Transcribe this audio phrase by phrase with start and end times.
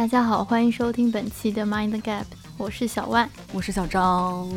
[0.00, 2.24] 大家好，欢迎收听本期的 Mind Gap，
[2.56, 4.48] 我是小万，我是小张，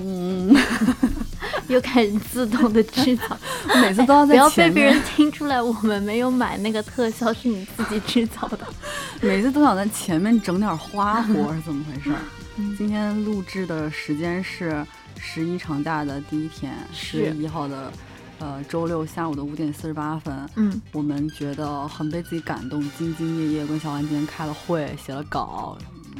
[1.67, 3.37] 又开始自动的制造，
[3.81, 8.59] 每次都要在不要被别人听出来，我们没有买那个特效，是你自己制造的，
[9.19, 12.15] 每次都想在前面整点花活，是怎么回事？
[12.77, 14.87] 今天录制的时间是
[15.19, 17.91] 十一长假的第一天，十月一号的。
[18.43, 25.77] 呃，周六下午的五点四十八分，嗯，我们觉得很被自己感动，兢兢业业跟小安今天开了会，写了稿，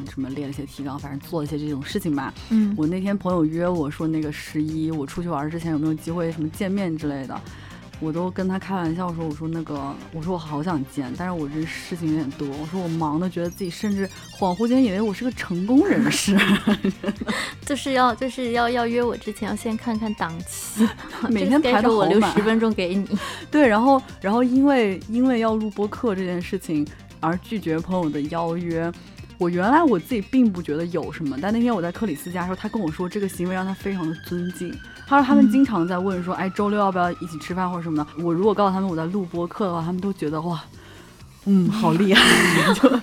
[0.10, 2.34] 什么列了些提纲，反正做了些这种事情吧。
[2.50, 7.42] 嗯，我那天朋友约我说，那个十一我出去玩之前有没有机会什么见面之类的。
[8.04, 14.06] 我都跟他开玩笑说，我说那个，我说我好想见，但是我这事情有点多，我说我忙的，觉得自己甚至
[14.38, 16.38] 恍惚间以为我是个成功人士，
[17.66, 20.86] 就是要就是要要约我之前要先看看档期，
[21.32, 23.08] 每天排的我留十分钟给你。
[23.50, 26.86] 对，然后然后因为因为要录播课这件事情
[27.22, 28.92] 而拒绝朋友的邀约。
[29.40, 34.74] 我原来我自己并不觉得有什么，但那天我在克里斯家的时候，他跟我说这个行为让他非常的尊敬。
[35.06, 38.24] 他说他们经常在问说，哎，周六要不要一起吃饭或者什么的。
[38.24, 40.64] 我如果告诉他们我在录播课的话，他们都觉得哇，
[41.46, 42.22] 嗯，好厉害，
[42.74, 43.00] 就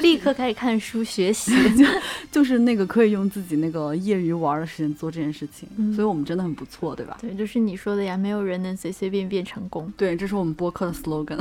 [0.00, 1.84] 立刻开始看书学习， 就
[2.30, 5.68] 就是那个可以用自己那个业余玩的时间做这件事情。
[5.94, 7.18] 所以我们真的很不错，对吧？
[7.20, 9.92] 对，就是你说的呀，没有人能随随便便成功。
[9.96, 11.38] 对，这是我们播客的 slogan。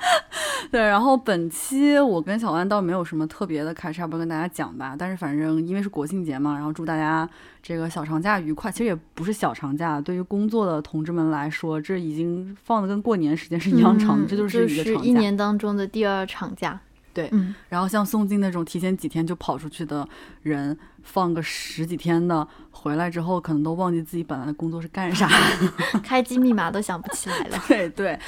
[0.70, 4.94] 对，然后本期我跟小万倒没有什么特别的开叉，不跟大家讲吧。
[4.98, 7.28] 但是反正因为是国庆节嘛，然后祝大家
[7.62, 8.70] 这个小长假愉快。
[8.70, 16.80] 其实也不是小长假，对于工作的同志们来说，这已经放的跟过年时间是一样长，这就是一个长假，一年当中的第二长假。
[17.12, 17.30] 对，
[17.68, 20.08] 然后像宋静那种提前几天就跑出去的
[20.42, 25.28] 人，放个十几天的，回来之后可能都忘记自己本来的工作是干啥，
[26.04, 27.58] 开机密码都想不起来了。
[27.66, 28.18] 对对，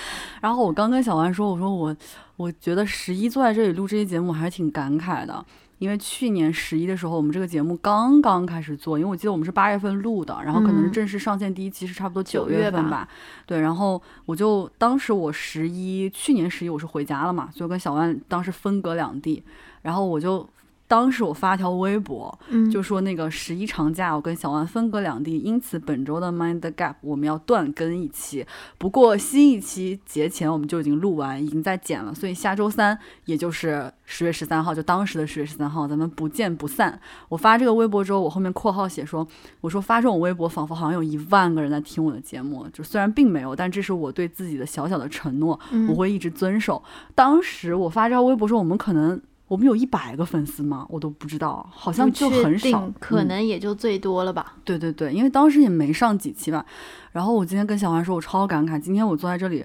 [0.40, 1.96] 然后我刚跟小万说，我说我
[2.36, 5.44] 我觉得十一坐在这里录这些节目还是挺感慨的。
[5.82, 13.08] 因为去年十一的时候，我们这个节目刚刚开始做，因为我记得我们是八月份录的，然后可能是正式上线第一期是差不多九月份吧。
[13.46, 19.42] 对，然后我就当时我十一去年十一我是回家了嘛，所以跟小万当时分隔两地，
[19.82, 20.48] 然后我就。
[20.92, 22.38] 当时我发条微博，
[22.70, 28.46] 就说那个十一长假我跟小万分隔两地，因此本周的 Mind Gap 我们要断更一期。
[28.76, 37.00] 不过新一期节前我们就已经录完，已经在剪了，所以下周三，也就是十月十三号，就当时的十月十三号，咱们不见不散。
[37.30, 39.26] 我发这个微博之后，我后面括号写说，
[39.62, 45.58] 我说发这种微博仿佛好像有一万个人在听我的节目，就虽然并没有，但这是我对自己的小小的承诺，
[45.88, 46.82] 我会一直遵守。
[47.14, 49.18] 当时我发这条微博说，我们可能。
[49.52, 50.86] 我们有一百个粉丝吗？
[50.88, 54.54] 我都不知道，好像就很少，可能也就最多了吧。
[54.64, 56.64] 对对对，因为当时也没上几期吧。
[57.10, 59.62] 然后我今天跟小王说，我超感慨，今天我坐在这里，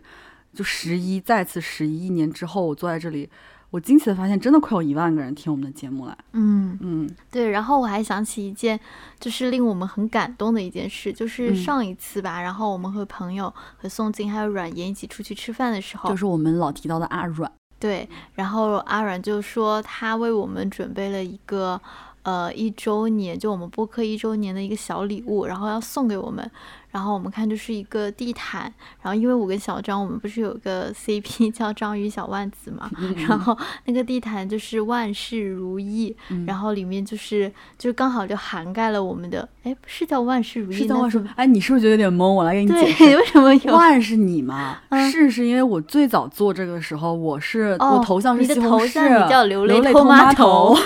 [0.54, 3.30] 就十一再次十一年之后，我坐在这里，
[3.70, 6.18] 我惊奇的发现，真的快有一万个人听我们的节目了。
[6.34, 7.50] 嗯嗯，对。
[7.52, 8.78] 然后我还想起一件，
[9.22, 17.50] 就是令我们很感动的一件事，就是上一次吧，然后我们和朋友和宋静还有阮岩一起出去吃饭的时候，就是我们老提到的阿阮。
[17.80, 21.80] 对，然后阿软就说他为我们准备了一个，
[22.24, 26.50] 呃，一周年，就我们播客一周年的一个小礼物，然后要送给我们。
[26.98, 28.62] 然后我们看就是一个地毯，
[29.04, 32.90] 然后因为我跟小张，我们不是有个 CP 叫章鱼小万子嘛，
[33.28, 36.16] 然后那个地毯就是万事如意，
[36.48, 41.24] 然后里面就是就是刚好就涵盖了我们的，哎，是叫万事如意，是叫万事。
[41.36, 42.28] 哎，你是不是觉得有点懵？
[42.28, 44.80] 我来给你解释， 为什么有万是你吗？
[45.12, 50.76] 是是因为我最早做这个时候，我是我头像是西红柿，你叫流泪偷妈头。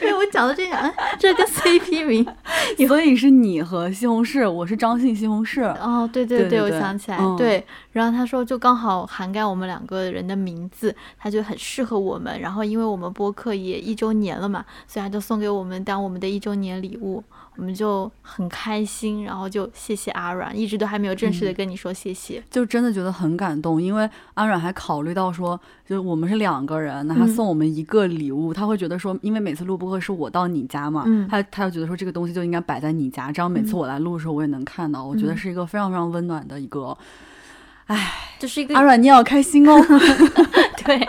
[0.00, 2.26] 对，我讲的这个，嗯，这跟 CP 名，
[2.88, 5.64] 所以是你和西红柿，我是张姓西红柿。
[5.80, 7.64] 哦，对对对，我想起来，对。
[7.92, 12.38] 然后他说，就刚好涵盖我们两个人的名字，他就很适合我们。
[12.40, 17.22] 然后，因为我们播客也一周年了嘛，所以他就送给我们当我们的一周年礼物。
[17.56, 25.58] 我们就很开心，然后就谢谢阿软，一直都还没有正式的跟你说谢谢，就真的觉得很感动，因为阿软还考虑到说，
[25.88, 36.96] 就我们是两个人，那他送我们一个礼物，他会觉得说，因为每次录播客是我到你家嘛，他他就觉得说这个东西就应该摆在你家，这样每次我来录的时候我也能看到，我觉得是一个非常非常温暖的一个，
[37.86, 39.74] 哎，就是一个阿软你也要开心哦，
[40.84, 41.08] 对。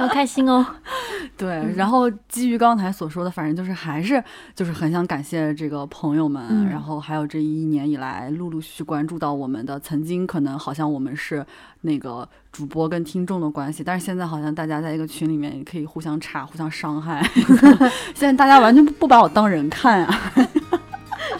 [0.00, 0.66] 要开心哦，
[1.36, 1.72] 对。
[1.76, 4.22] 然后基于刚才所说的，反正就是还是
[4.54, 11.44] 就是很想感谢这个朋友们，然后还有这一年以来陆陆续续关注到我们的，曾经可能好像我们是
[11.82, 17.22] 那个主播跟听众的关系，但是现在好像大家在一个群里面也可以互相插、互相伤害。
[18.14, 20.32] 现在大家完全不把我当人看啊，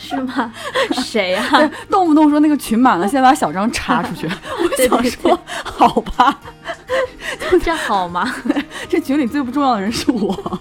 [0.01, 0.51] 是吗？
[1.05, 1.45] 谁呀？
[1.91, 4.27] 动不动说那个群满了，先把小张插出去。
[4.59, 6.41] 我想说，好吧。
[7.51, 8.35] 这样好吗？
[8.89, 10.61] 这群里最不重要的人是我。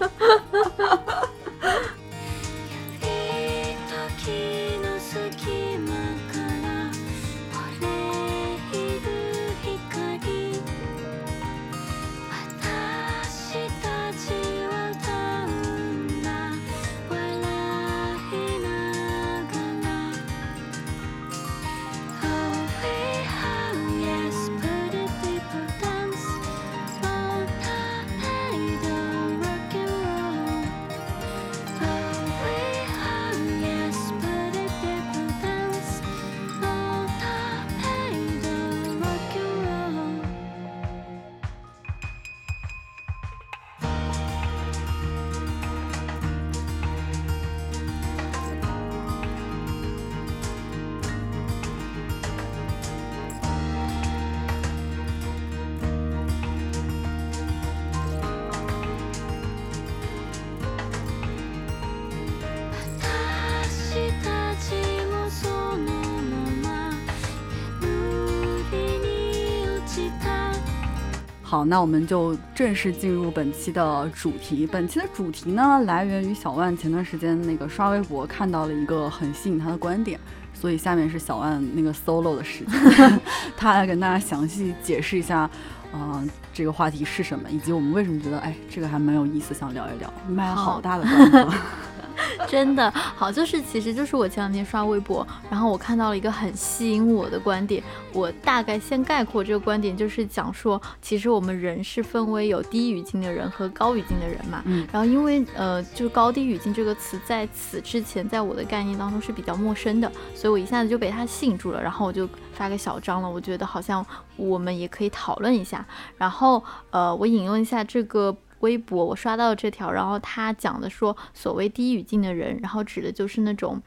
[71.60, 74.66] 好，那我们就正式进入本期的主题。
[74.66, 80.18] 本期的主题呢，来源于小万前段时间那个刷微博看到了一个很吸引他的观点，
[80.54, 83.20] 所以下面是小万那个 solo 的时间，
[83.58, 85.50] 他来跟大家详细解释一下，
[85.92, 90.10] 呃，这个话题是什么，以及我们为什么觉得哎这个还蛮有意思，想聊一聊。
[90.30, 91.56] 卖了好大的段子。
[92.48, 104.62] 真的好，就是其实就是我前两天刷微博，然后我看到了一个很吸引我的观点，我大概先概括这个观点，就是讲说，其实我们人是分为有低语境的人和高语境的人嘛。
[104.64, 104.86] 嗯。
[104.92, 113.28] 然后因为呃，就是高低语境这个词在此之前，在我的概念当中是比较陌生的，所以我一下子就被它吸引住了，然后我就发给小张了。
[113.28, 114.04] 我觉得好像
[114.36, 115.84] 我们也可以讨论一下。
[116.16, 118.36] 然后呃，我引用一下这个。
[118.60, 123.82] 微博我刷到这条，然后他讲的说，所谓低语境的人，然后指的就是那种。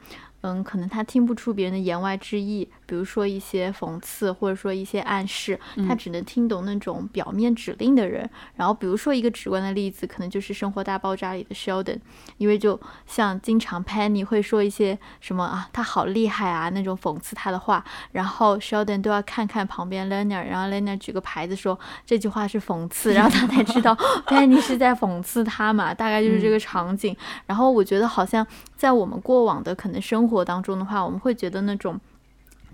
[0.46, 5.58] 嗯，可能他听不出别人的言外之意，比如说一些讽刺，或者说一些暗示，
[5.88, 8.28] 他只能听懂那种表面指令的人。
[8.56, 11.98] 然后，比如说一个直观的例子，可能就是《生活大爆炸》里的 Sheldon，
[12.36, 17.82] 因为就像经常 Penny 会说一些什么啊，他好厉害啊那种讽刺他的话，
[18.12, 23.94] 然后 Sheldon 都要看看旁边 Leonard，然后 Leonard 举个牌子说这句话是讽刺，然后他才知道
[24.28, 27.16] Penny 是在讽刺他嘛，大概就是这个场景。
[27.46, 28.46] 然后我觉得好像
[28.76, 30.34] 在我们过往的可能生活。
[30.34, 31.96] 活当中的话，我们会觉得那种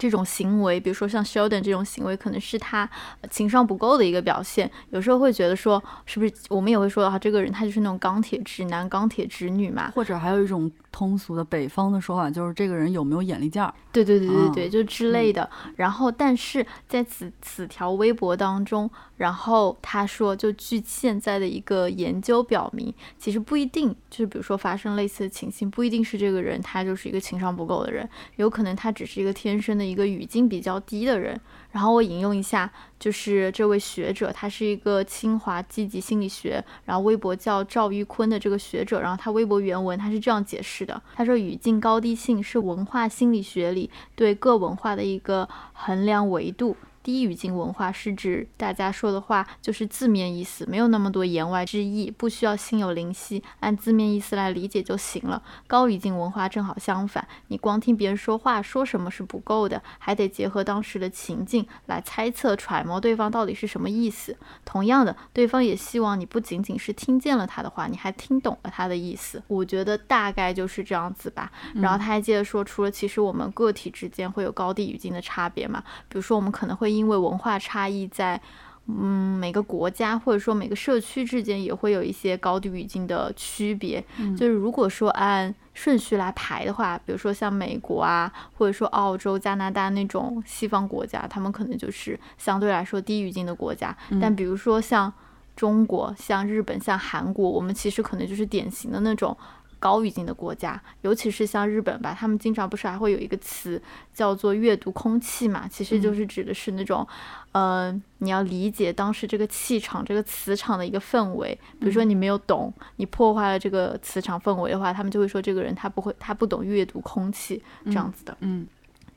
[0.00, 2.88] 这种行为，比如说像 Sheldon 这种行为，可能是他
[3.30, 4.68] 情商不够的一个表现。
[4.88, 9.92] 有时候会觉得说，是不是我们也会说啊，这个人他就是那种钢铁直男、钢铁直女嘛？
[9.94, 10.72] 或者还有一种。
[10.92, 13.72] 通俗的北方的说法就是这个人有没有眼力见儿？
[13.92, 15.48] 对对对对对，就之类的。
[15.76, 31.40] 然后，但是在此此条微博当中，然后他说，就据现在的一个研究表明，其实不一定，就是比如说发生类似的情形，不一定是这个人他就是一个情商不够的人，有可能他只是一个天生的一个语境比较低的人。
[31.72, 46.74] 然后我引用一下，就是这位学者，他是一个清华积极心理学，然后微博叫赵玉坤的这个学者，然后他微博原文他是这样解释是的，他说语境高低性是文化心理学里对各文化的一个衡量维度。
[47.02, 55.42] 低语境文化是指大家说的话就是字面意思，没有那么多言外之意，不需要心有灵犀，按字面意思来理解就行了。
[55.66, 64.36] 高语境文化正好相反，你光听别人说话说什么是不够的，还得结合当时的情境来猜测揣摩对方到底是什么意思。
[64.66, 69.42] 同样的，对方也希望你不仅仅是听见了他的话，你还听懂了他的意思。
[69.48, 71.50] 我觉得大概就是这样子吧。
[71.76, 76.89] 然后他还接着说，除了其实我们个体之间会有高低语境的差别嘛，比如说我们可能会。
[76.90, 78.40] 因为文化差异，在
[78.86, 84.04] 嗯每个国家或者说每个社区之间也会有一些高低语境的区别。
[84.36, 93.96] 就是如果说按顺序来排的话，比如说像美国啊，或者说澳洲、加拿大那种西方国家，他们可能就是相对来说低语境的国家。
[94.20, 95.12] 但比如说像
[95.54, 99.36] 中国、像日本、像韩国，我们其实可能就是典型的那种。
[99.80, 103.82] 高语境的国家，尤其是像日本吧，他们经常不是还会有一个词
[104.14, 107.04] 叫做阅读空气嘛，其实就是指的是那种，
[107.52, 111.58] 呃，你要理解当时这个气场、这个磁场的一个氛围。
[111.80, 118.36] 比如说你没有懂，你破坏了这个磁场氛围的话，他们就会说这个人他不会，他不懂阅读空气这样子的。
[118.40, 118.66] 嗯，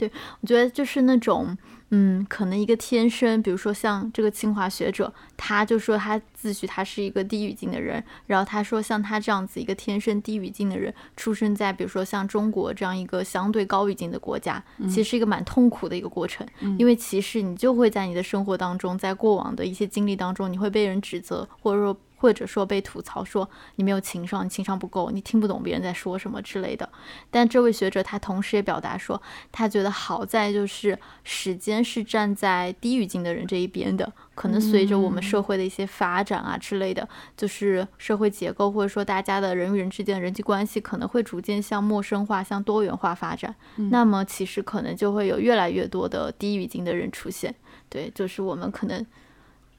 [0.07, 1.57] 对，我觉得就是那种。
[1.95, 16.43] 嗯，可能一个天生，比如说像这个清华学者，他就说他自诩他是一个低语境的人，然后他说像他这样子一个天生低语境的人，出生在比如说像中国这样一个相对高语境的国家，其实是一个蛮痛苦的一个过程，
[16.79, 21.95] 因为其实你就会在你的生活当中，在过往的一些经历当中，你会被人指责，或者说。
[22.24, 26.88] 或者说被吐槽说你没有情商，你情商不够，你听不懂别人在说什么之类的。
[27.30, 34.10] 但这位学者他同时也表达说，他觉得好在就是时间是站在低语境的人这一边的。
[34.36, 43.53] 可能随着我们社会的一些发展啊之类的，就是社会结构或者说大家的人与人之间的人际关系可能会逐渐向陌生化、向多元化发展。
[43.92, 47.53] 那么其实可能就会有越来越多的低语境的人出现。
[47.89, 49.06] 对，就是我们可能。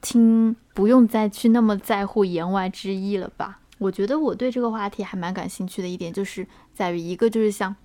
[0.01, 3.59] 听，不用再去那么在乎言外之意了吧？
[3.77, 7.75] 我觉得我对这个话题还蛮感兴趣的一点，就是在于一个就是像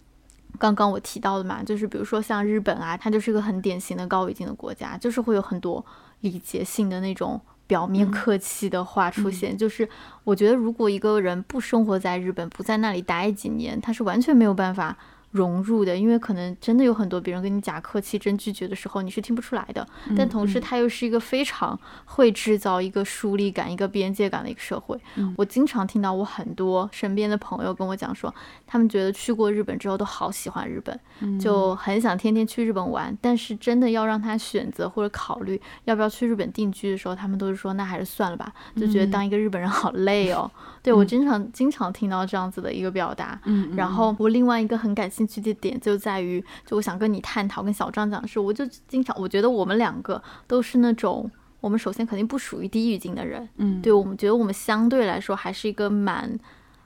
[0.59, 5.85] 刚刚我提到的嘛，就是比如说像日本啊，它就是一个很典型的高语境的国家，就是会有很多
[6.21, 9.57] 礼节性的那种表面客气的话出现。
[9.57, 9.89] 就是
[10.25, 14.97] 我觉得如果一个人不生活在日本，不在那里待几年，他是完全没有办法。
[15.31, 19.87] 融入的，因为可能真的有很多别人跟你假客气、真拒绝的时候，你是听不出来的。
[20.17, 24.99] 但同时，它又是一个非常会制造一个疏离感、一个边界感的一个社会。
[25.37, 28.35] 我经常听到我很多身边的朋友跟我讲说，
[28.67, 33.17] 他们觉得去过日本之后都好喜欢日本，就很想天天去日本玩。
[33.21, 40.51] 但是真的要让他选择或者考虑要不要去日本定居的时候，他们都是说那还是算了吧，就觉得当一个日本人好累哦。
[40.83, 43.41] 对我经常经常听到这样子的一个表达。
[43.77, 56.39] 然后我另外一个很感兴兴趣的点就在于，就我想跟你探讨，跟小张讲的是，我就经常我觉得我们两个都是那种，我们首先肯定不属于低语境的人，嗯，对我们觉得我们相对来说还是一个蛮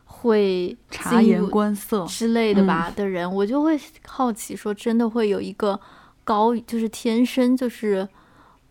[0.05, 2.05] 会察言观色。
[2.07, 5.79] 之类的吧的人，我就会好奇说，真的会有一个
[6.25, 8.09] 高，就是天生就是，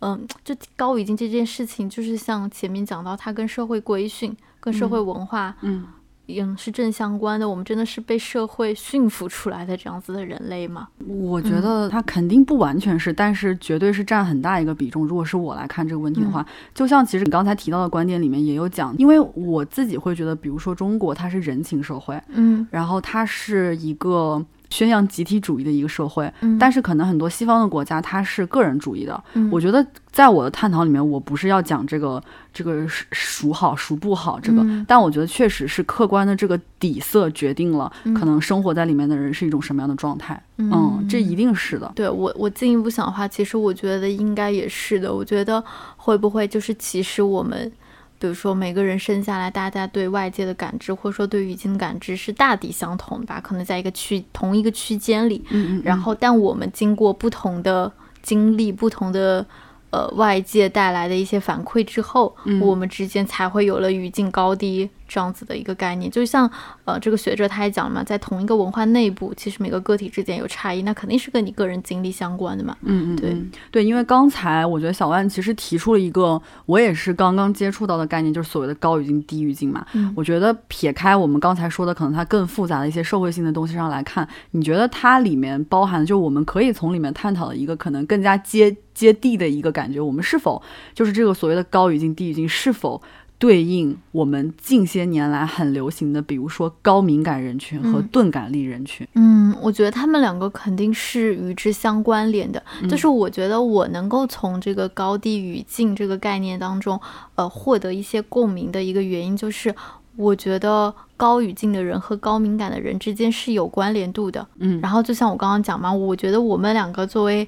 [0.00, 5.86] 嗯，就高语境这件事情，就是像前面讲到，它跟社会规训、跟社会文化，嗯。
[6.26, 7.48] 嗯，是正相关的。
[7.48, 10.88] 我们真的是被社会驯服出来的这样子的人类吗？
[11.06, 15.06] 我觉得他肯定不完全是，但是绝对是占很大一个比重。
[15.06, 24.44] 如果是我来看这个问题的话，就像其实你刚才提到的观点里面也有讲，因为我自己会觉得，比如说中国它是人情社会，嗯，然后它是一个。
[24.74, 26.28] 宣扬集体主义的一个社会，
[26.58, 29.22] 但是可能很多西方的国家它是个人主义的。
[29.52, 32.20] 我觉得在我的探讨里面，我不是要讲这个
[32.52, 40.42] 这个孰好孰不好这个，但我觉得确实是客观的这个底色决定了可能生活在里面的人是一种什么样的状态。
[40.58, 41.92] 嗯，这一定是的。
[41.94, 45.14] 对我我进一步想的话，其实我觉得应该也是的。
[45.14, 45.62] 我觉得
[45.96, 47.70] 会不会就是其实我们。
[48.18, 53.40] 比如说，每个人生下来，大家对外界的感知，或者说对语境的感知是大抵相同的吧？
[53.40, 57.92] 可能在一个区同一个区间里，嗯嗯，然后但我们经过不同的
[58.22, 59.46] 经历，不同的。
[59.90, 66.10] 呃，外界带来的一些反馈之后，我们之间才会有了语境高低这样子的一个概念。
[66.10, 66.50] 就像
[66.84, 72.76] 呃，这个学者他也讲了嘛，在同一个文化内部，其实每个个体之间有差异，那肯定是跟你个人经历相关的嘛。
[72.82, 73.36] 嗯嗯，对
[73.70, 79.86] 对，因为刚才我觉得小万其实提出了一个我也是刚刚接触到的概念，就是所谓的高语境、低语境嘛。
[80.14, 88.76] 我觉得撇开我们刚才说的可能它更复杂的一些社会性的东西上来看，你觉得它里面包含的，就我们可以从里面探讨的一个可能更加接。
[88.94, 90.62] 接地的一个感觉，我们是否
[90.94, 93.02] 就是这个所谓的高语境、低语境，是否
[93.44, 99.06] 对应我们近些年来很流行的，比如说高敏感人群和钝感力人群？
[99.16, 102.62] 嗯，我觉得他们两个肯定是与之相关联的。
[102.88, 106.98] 就是我觉得我能够从这个高低语境这个概念当中，
[107.34, 109.74] 呃，获得一些共鸣的一个原因，就是
[110.16, 114.46] 我觉得高语境的人和高敏感的人之间是有关联度的。
[114.58, 117.46] 嗯，然后就像我刚刚讲嘛，我觉得我们两个作为。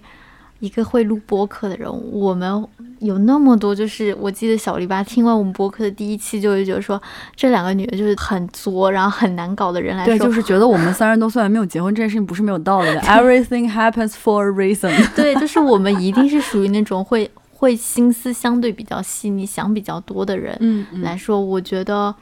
[0.61, 2.67] 一个会录播客的人，我们
[3.01, 7.01] 有那么多，就是我记得小篱笆听完我们播客的第一期，就会觉得说
[7.35, 13.01] 这两个女的就是很作，然后很难搞的人来说，对，就是觉得我们三十多岁还没有结婚这件事情不是没有道理的。
[13.05, 14.93] Everything happens for a reason。
[15.15, 20.57] 对，就是我们一定是属于那种会会心思相对比较细腻、想比较多的人。
[20.61, 22.15] 嗯，来说，我觉得。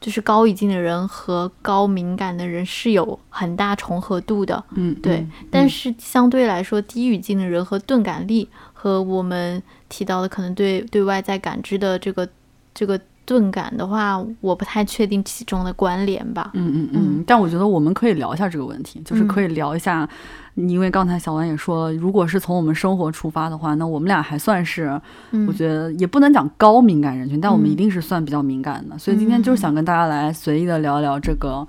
[0.00, 5.26] 就是高语境的人和高敏感的人是有很大重合度的，嗯，对。
[5.50, 12.28] 但是相对来说，低语境的人和钝感力和我们提到的可能对对外在感知的这个
[12.72, 16.50] 这个钝感的话，我不太确定其中的关联吧。
[16.54, 17.24] 嗯嗯嗯。
[17.26, 20.08] 但我觉得我们可以聊一下这个问题，就是可以聊一下。
[20.54, 25.00] 因为刚才小王也说，如果是从我们生活出发的话，那我们俩还算是，
[25.46, 28.98] 我觉得也不能讲高敏感人群，但我们一定是算比较敏感的。
[28.98, 31.64] 所以今天就是想跟大家来随意的聊一聊这个，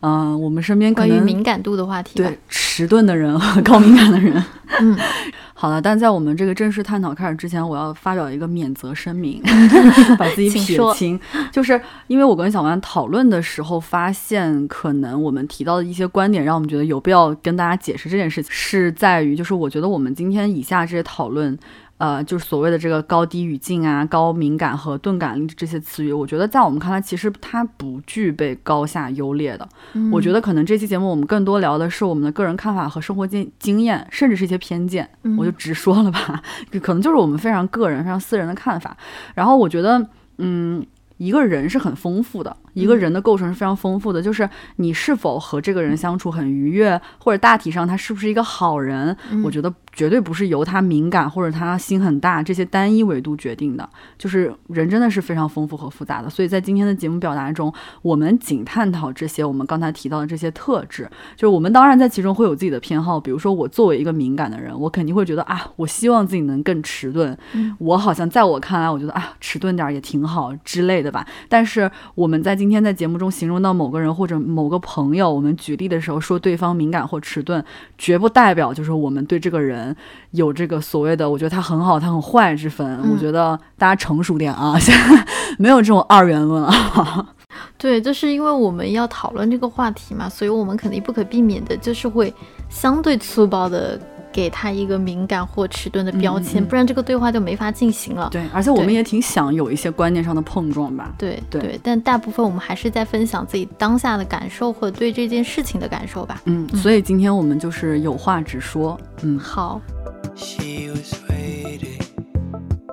[0.00, 4.42] 嗯，我们身边关于敏感度的话题，对迟钝的人和 高敏感的人。
[4.78, 4.96] 嗯，
[5.54, 9.40] 好了，但在我们这个正式探讨开始之前，我要发表一个免责声明，
[10.18, 11.18] 把自己撇清。
[11.50, 21.58] 就是因为我跟小万讨论的时候，发现可能我们提到的一些观点，让我们觉得有必要跟大家解释这件事情，是在于，就是我觉得我们今天以下这些讨论。
[21.98, 29.66] 呃，就是所谓的这个高低语境啊、高敏感和钝感力这些词语，我觉得在我们看来，其实它不具备高下优劣的。
[30.12, 35.08] 我觉得可能这期节目我们更多聊的是我们的个人看法和生活经经验，甚至是一些偏见。
[35.38, 36.42] 我就直说了吧，
[36.82, 38.96] 可能就是我们非常个人、非常私人的看法。
[39.34, 40.06] 然后我觉得，
[40.38, 40.84] 嗯，
[41.16, 42.54] 一个人是很丰富的。
[42.76, 53.88] 一个人的构成是非常丰富的，就是你是否和这个人相处很愉悦，或者大体上他是不是一个好人，我觉得绝对不是由他敏感或者他心很大这些单一维度决定的。
[54.18, 61.08] 就是人真的是非常丰富和复杂的，所以在今天的节目表达中，我们仅探讨这些我们刚才提到的这些特质。
[61.34, 67.36] 就是我们当然在其中会有自己的偏好，比如说我作为一个敏感的人，我肯定会觉得啊，我希望自己能更迟钝。
[67.78, 71.26] 我好像在我看来，我觉得啊，迟钝点也挺好之类的吧。
[71.48, 77.64] 但是我们在今今天在节目中形容到某个人或者某个朋友，我们举例的时候说对方敏感或迟钝，
[77.96, 79.94] 绝不代表就是我们对这个人
[80.32, 82.98] 有这个所谓的我觉得他很好，他很坏之分。
[83.12, 85.26] 我觉得大家成熟点啊，现 在
[85.58, 87.34] 没有这种二元论啊。
[87.78, 92.34] 对，就是因为我们要讨论这个话题嘛，所以我们肯定不可避免的就是会
[92.68, 93.96] 相对粗暴的。
[94.36, 98.28] 给他一个敏感或迟钝的标签，不然这个对话就没法进行了。
[98.30, 101.14] 对，而且我们也挺想有一些观念上的碰撞吧。
[101.16, 106.42] 对对，但大部分我们还是在分享自己当下的感受或者对这件事情的感受吧。
[106.44, 109.00] 嗯，所以今天我们就是有话直说。
[109.22, 109.80] 嗯，好。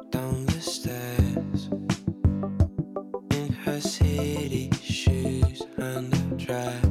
[0.10, 0.22] 那
[6.62, 6.83] 我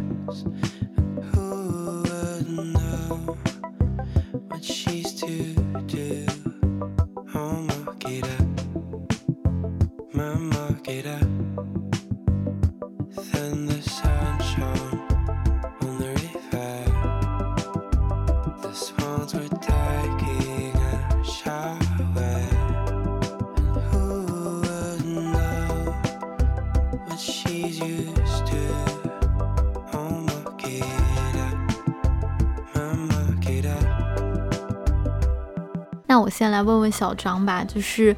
[36.33, 38.17] 先来问问小张吧，就是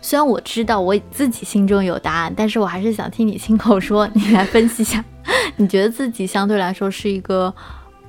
[0.00, 5.04] 虽然我知道我自己心中有答案，但是我还是想听你亲口说，你来分析一下，
[5.56, 7.52] 你觉得自己相对来说是一个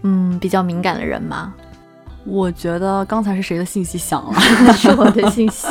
[0.04, 1.54] 嗯比较敏感的人吗？
[2.24, 4.40] 我觉得刚才是谁的信息响了？
[4.78, 5.68] 是我的信息。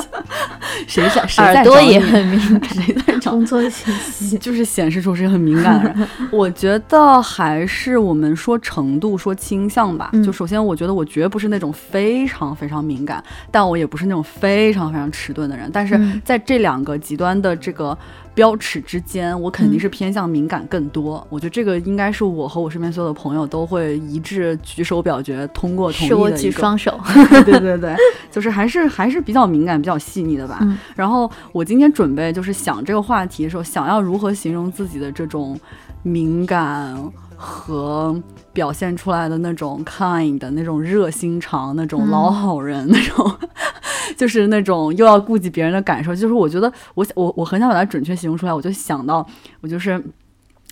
[0.87, 1.42] 谁在？
[1.42, 2.70] 耳朵也很敏感。
[2.70, 4.38] 谁在找工作信息？
[4.38, 6.09] 就是显示出是很敏感的人。
[6.30, 10.11] 我觉得还是我们说程度、说倾向吧。
[10.24, 15.70] 就首先，我觉得我绝不是那种非常非常敏感，但我也不是那种非常非常迟钝的人。
[15.72, 17.96] 但是在这两个极端的这个。
[18.40, 21.22] 标尺之间，我肯定是偏向敏感更多。
[21.29, 26.09] 我觉得这个应该是我和我身边所有的朋友都会一致举手表决通过同意的。
[26.09, 26.98] 是我举双手。
[27.44, 27.94] 对对对，
[28.33, 30.66] 就是还是还是比较敏感、比较细腻的吧。
[30.96, 35.61] 然后我今天准备就是想这个话题的时候，想要如何形容自己的这种
[36.03, 36.96] 敏感
[37.37, 38.18] 和
[38.61, 43.35] 表现出来的那种 kind 的那种热心肠、那种老好人那种。
[44.18, 49.27] 就是那种又要顾及别人的感受，就是我觉得我我我很想把它准确形容出来，我就想到
[49.62, 50.03] 我就是。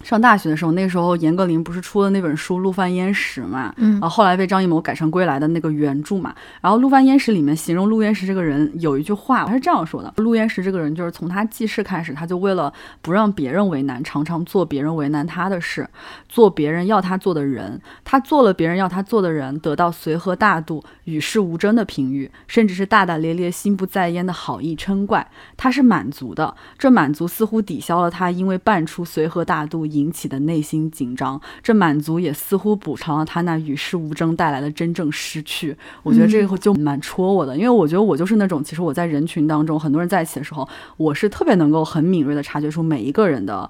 [0.04, 15.86] 上大学的时候，那时候严歌苓不是出了那本书《陆犯焉识》嘛，嗯，然后后来被张艺谋改成《归来》的那个原著嘛，然后《陆犯焉识》里面形容陆焉识这个人有一句话，他是这样说的：陆焉识这个人就是从他记事开始，他就为了不让别人为难，常常做别人为难他的事，
[16.28, 29.87] 做别人要他做的人，他做了别人要他做的人，得到随和大度、与世无争的评语，甚至是大大咧咧、心不在焉的好意称怪，他是满足的，这满足似乎抵消了他因为扮出随和大度。
[29.90, 35.76] 引起的内心紧张，这满足也似乎补偿了他那与世无争带来的真正失去。
[36.02, 43.68] 我觉得这个就蛮戳我的，因为我觉得我就是那种，其实我在人群当中，很多人在一起的时候，我是特别能够很敏锐的察觉出每一个人的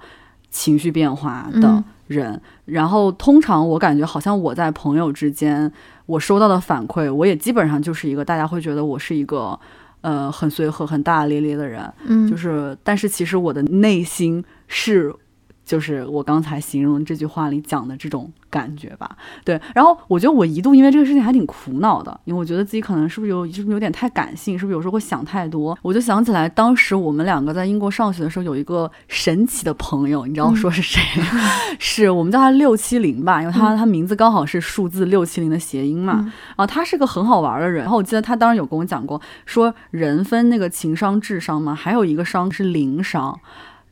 [0.50, 2.40] 情绪变化的人。
[2.64, 5.70] 然后通常我感觉好像我在朋友之间，
[6.06, 9.58] 我收到的反馈，我也基本上就是一个大家会觉得我是一个
[10.00, 11.92] 呃很随和、很大大咧咧的人。
[12.06, 15.14] 嗯，就是，但是其实我的内心是。
[15.68, 19.14] 就是我刚才形容这句话里讲的这种感觉吧。
[19.44, 25.78] 对，然后我觉得我一度因为这个事情还挺苦恼的，因为我觉得自己可能是不是有是不是有点太感性，是不是有时候会想太多。
[25.82, 31.02] 我就想起来，当时我们两个在英国上学的时候，有一个神奇的朋友，你知道说是谁？
[31.78, 36.14] 是我们叫他六七零吧，因为他他名字刚好是数字六七零的谐音嘛。
[36.56, 37.82] 然后他是个很好玩的人。
[37.82, 43.38] 然后我记得他当时有跟我讲过，说人分那个情商、智商嘛，还有一个商是零商。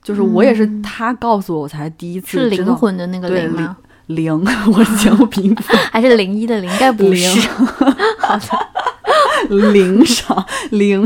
[0.06, 3.76] 就是我也是他告诉我，我才第一次是灵魂的那个灵吗？
[4.06, 4.32] 灵，
[4.72, 6.70] 我是节目评分，还是零一的灵？
[6.78, 7.48] 该不是。
[8.20, 11.04] 好的， 灵商灵，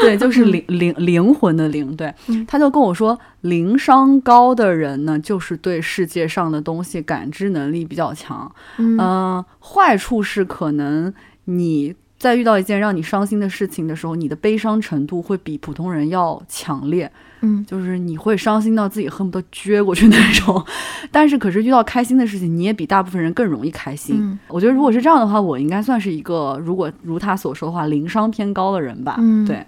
[0.00, 1.94] 对，就是灵灵灵魂的灵。
[1.94, 2.12] 对，
[2.48, 8.50] 他就跟我说，灵商高的人呢，就是对世界上的东西感知能力比较强。
[8.78, 17.08] 嗯，坏处是可能你在遇到一件让你伤心的事情的时候，你的悲伤程度会比普通人要强烈。
[17.40, 20.64] 嗯，就是你会伤心到自己恨不得撅过去那种，
[21.12, 24.38] 但是可是遇到开心的事情，你也比大部分人更容易开心。
[24.48, 29.16] 我觉得如果是这样的话，我应该算是一个如果如他所说的话，灵商偏高的人吧。
[29.18, 29.64] 嗯，对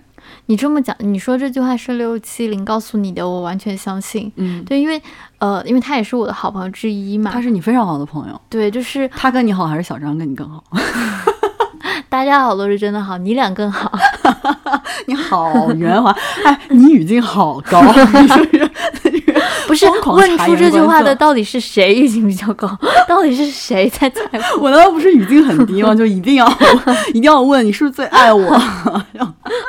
[0.46, 4.30] 你这么讲，你说这句话是六七零告诉你的，我完全相信。
[4.36, 5.00] 嗯，对，因为
[5.38, 8.40] 呃，因为他也是我的好朋友之一嘛，他是你非常好的朋友。
[8.48, 10.62] 对，就是他跟你好，还是小张跟你更好？
[12.10, 13.92] 大家好都是真的好，你俩更好。
[15.06, 17.92] 你好圆滑，哎，你语境好高，不
[18.34, 18.70] 是
[20.14, 22.68] 问出这句话的到底是谁语境比较高？
[23.06, 24.62] 到底是谁 在在乎？
[24.64, 25.94] 我难道不是语境很低吗？
[25.94, 26.46] 就一定要
[27.10, 28.56] 一定要问你是不是最爱我？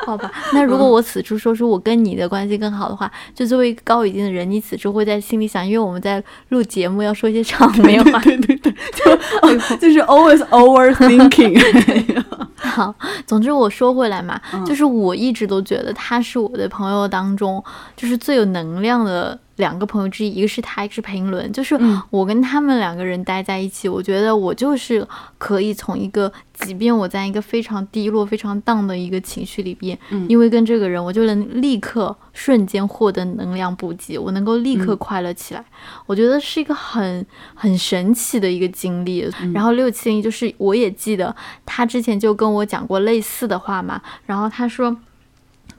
[0.05, 12.23] 好吧，那如果我此处说出我跟你的关系更好的话，就作为一个高语境的人，你此处会在心里想，因为我们在录节目要说一些场面话，对对对，就就是 always overthinking。
[12.57, 12.93] 好，
[13.25, 17.63] 总之我说回来嘛，就是我一直都觉得他是我的朋友当中，
[17.95, 19.37] 就是最有能量的。
[19.59, 21.51] 两个朋友之一，一个是他，一个是裴伦。
[21.51, 21.77] 就是
[22.09, 25.05] 我跟他们两个人待在一起，我觉得我就是
[25.37, 35.63] 可以从一个，即便我在一个非常低落、非常荡的一个情绪里边，因为跟这个人，我就能立刻瞬间获得能量补给，我能够立刻快乐起来。
[36.05, 39.29] 我觉得是一个很很神奇的一个经历。
[39.53, 44.95] 然后六七零就是我也记得他之前就跟我讲过类似的话嘛，然后他说。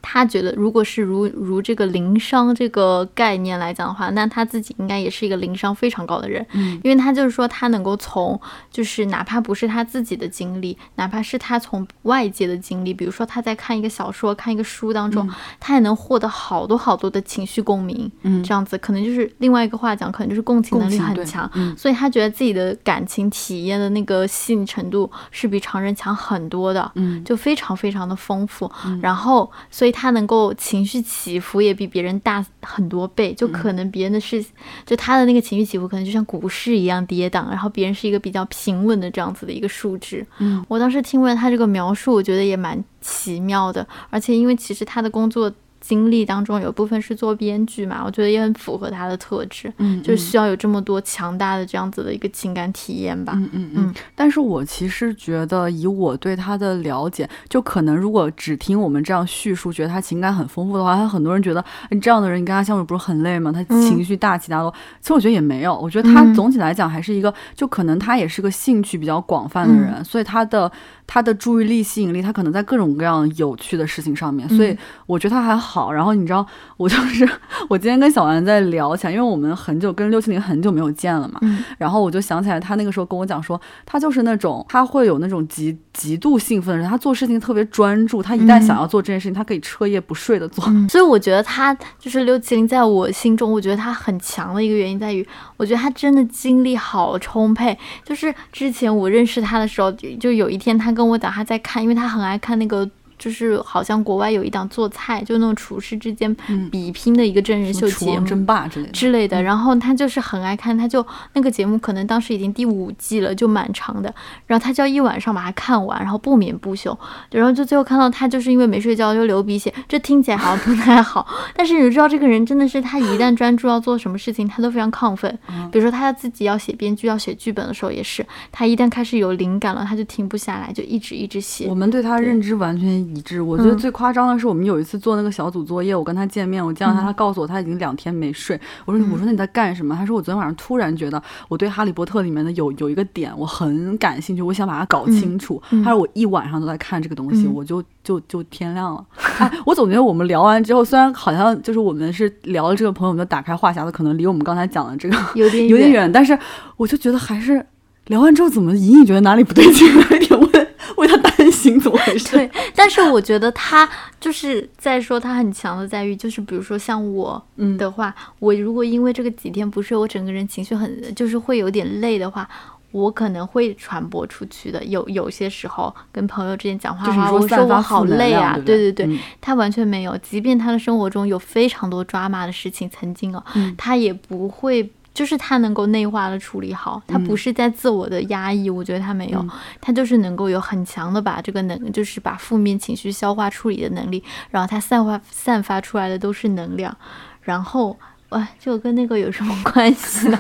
[0.03, 21.77] 他觉得，如果是如如这个灵商这个概念来讲的话，那他自己应该也是一个灵商非常高的人，嗯，因为他就是说，他能够从就是哪怕不是他自己的经历，哪怕是他从外界的经历，比如说他在看一个小说、看一个书当中，他也能获得好多好多的情绪共鸣，嗯，这样子可能就是另外一个话讲，可能就是共情能力很强，嗯。
[21.77, 28.71] 所以他觉得自己的感情体验的那个细腻程度是比常人强很多的，嗯，就非常非常的丰富，
[29.03, 29.90] 然后所以。
[29.91, 34.45] 他能够情绪起伏也比别人大很多倍，就可能别人的事，
[34.85, 40.27] 就他的那个情绪起伏可能就像股市一样跌宕，然后别人是一个比较平稳的这样子的一个数值。
[40.39, 45.53] 嗯，我当时听完他这个描述，我觉得也蛮奇妙的，而且因为其实他的工作。
[45.81, 53.95] 经历当中有部分是做编剧嘛，我觉得也很符合他的特质，嗯，就是需要有这么多强大的这样子的一个情感体验吧，嗯嗯嗯。
[54.15, 63.51] 但是我其实觉得，以我对他的了解，就可能如果只听我们这样叙述，觉得他情感很丰富的话，他很多人觉得你这样的人，你跟他相处不是很累吗？
[63.51, 64.71] 他情绪大起大落。
[65.01, 70.71] 其实我觉得也没有，我觉得他总体来讲还是一个，就可能他也是个兴趣比较广泛的人，所以他的
[71.07, 75.70] 他的注意力吸引力，他可能在各种各样有趣的事情上面，所以我觉得他还好。
[75.71, 76.45] 好，然后你知道，
[76.77, 77.29] 我就是
[77.71, 90.65] 我今天跟小丸在聊起来，因为我们很久跟六七零很久没有见了嘛，嗯，然后我就想起来，他那个时候跟我讲说，他就是那种他会有那种极极度兴奋的人，他做事情特别专注，他一旦想要做这件事情，他可以彻夜不睡的做。
[90.89, 95.25] 所以我觉得他就是六七零，在我心中，我觉得他很强的一个原因在于，
[95.57, 97.79] 我觉得他真的精力好充沛。
[98.03, 102.89] 就是之前我认识他的时候，就有一天他跟我讲他在看，因为他很爱看那个。
[103.21, 106.35] 就是好像国外有一档做菜，就那种厨师之间
[106.71, 109.43] 比拼的一个真人秀节目，争霸之类的之类的。
[109.43, 114.13] 然后他就是很爱看，他就那个节目可能当时已经第五季了，就蛮长的。
[114.47, 116.99] 然后他就要一晚上把它看完，然后不眠不休。
[117.31, 121.27] 然后就最后看到他就是因为没睡觉就流鼻血，这听起来好像不太好。
[121.55, 125.39] 但是你知道这个人真的是，他一旦专注要做什么事情，他都非常亢奋。
[125.71, 131.67] 比如说他自己要写编剧、要写剧本的时候也是，他一旦开始有灵感了，他就停不下来，就一直一直写。
[131.69, 133.10] 我们对他认知完全。
[133.15, 133.43] 一致。
[133.43, 138.59] 我觉得嗯最夸张的是，我们有一次做那个小组作业，我跟他见面，我见到他，嗯他告诉我他已经两天没睡。
[138.85, 139.95] 我说嗯我说那你在干什么？
[139.95, 145.61] 他说我昨天晚上突然觉得我对《哈利波特》里面的有有一个点我很感兴趣，我想把它搞清楚。
[145.85, 149.05] 他说我一晚上都在看这个东西，嗯我就就就天亮了。
[149.39, 156.39] 哎，我总觉得我们聊完之后，虽然好像就是我们是聊了这个朋友，我们就打开话匣子，可能离我们刚才讲的这个有点有点远，但是
[156.77, 157.65] 我就觉得还是
[158.07, 162.37] 聊完之后，怎么隐隐觉得哪里不对劲，有点为为他担心，怎么回事？
[162.37, 163.89] 对，但是我觉得他
[164.21, 167.77] 就是在说他很强的在于，就是比如说像我嗯。
[167.77, 172.49] 的话，我如果因为这个几天不睡，我整个人情绪很就是会有点累的话。
[172.93, 178.77] 我可能会传播出去的，有有些时候跟朋友之间讲话我说我好累啊，对？
[178.77, 179.19] 对对，对嗯。
[179.41, 183.73] 他完全没有，即便他的生活中有非常多抓马的事情，曾经哦，嗯。
[183.79, 196.97] 他也不会，就是他能够内化的处理好，他不嗯是在自我的压抑，我觉得他没有，嗯他就是能够有很强的把这个能，就是把负面情绪消化处理的能力，然后他散发散发出来的都是能量，
[197.43, 197.97] 然后。
[198.31, 200.39] 哇，这个跟那个有什么关系呢？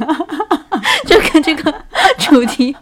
[1.06, 1.84] 就跟这个
[2.20, 2.74] 主题，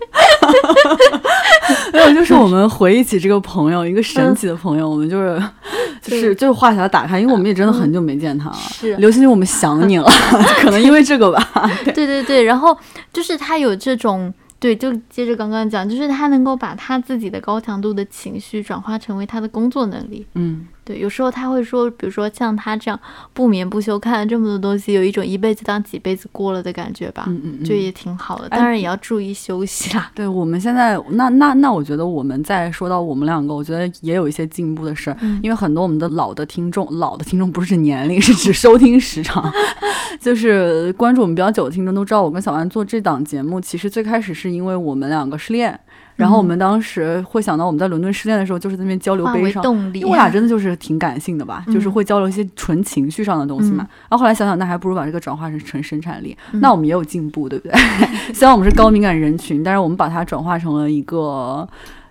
[1.93, 5.43] 没有，就是我们回忆起这个朋友，一个神奇的朋友，我们就是
[6.03, 8.57] 就是就是话匣打开，因为我们也真的很久没见他了。
[8.71, 10.11] 是刘星星，我们想你了，
[10.61, 11.71] 可能因为这个吧。
[11.85, 12.77] 对对对对，然后
[13.13, 20.27] 就是他有这种，对，就接着刚刚讲，就是他能够把他自己的高强度的情绪转化成为他的工作能力。
[20.35, 22.99] 嗯，对，有时候他会说，比如说像他这样
[23.35, 28.47] 不眠不休看了这么多东西，有一种一辈子当几辈子过了的感觉吧，嗯嗯嗯这也挺好的。
[28.47, 30.11] 哎当然也要注意休息啦。
[30.15, 39.53] 对，我们现在那那那，我觉得我们在说到我们两个，我觉得也有一些进步的事儿，嗯因为很多我们的老的听众，老的听众不是指年龄，是指收听时长，
[40.19, 45.79] 就是关注我们比较久的听众都知道，我跟小安做这档节目，其实最开始是因为我们两个失恋。
[46.19, 53.85] 然后我们当时会想到我们在伦敦失恋的时候，就是在那边交流悲伤，动力因为我俩真的就是挺感性的吧，就是嗯会交流一些纯情绪上的东西嘛。
[53.85, 57.79] 嗯然后后来想想，那还不如把这个转化成成生产力，嗯那我们也有进步，对不对？
[58.35, 61.67] 虽然我们是高敏感人群，但是我们把它转化成了一个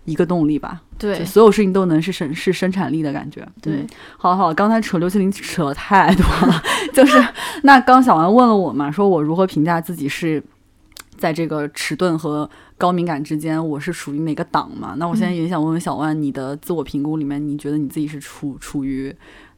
[0.06, 0.82] 一个动力吧。
[1.00, 3.48] 对所有事情都能是生是生产力的感觉。
[3.62, 6.60] 对嗯好好，刚才扯刘麒麟扯太多了，
[6.92, 7.24] 就是
[7.62, 10.42] 那刚小王问了我嘛，说我如何评价自己是
[11.18, 14.96] 在这个迟钝和高敏感之间，我是属于哪个档嘛？
[14.98, 19.14] 那我现在也想问问小万，你的自我评估里面，你觉得你自己是处处于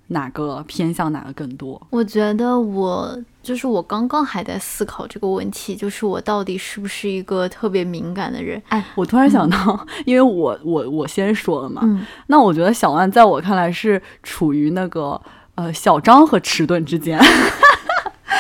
[0.08, 1.80] 哪个偏向哪个更多？
[1.92, 8.60] 我觉得我就是我刚刚还在思考这个问题，就是我到底是不是一个特别敏感的人？
[8.70, 15.22] 哎，我突然想到， 因为我我我先说了嘛，嗯，那我觉得小万在我看来是处于那个
[15.56, 17.20] 呃小张和迟钝之间，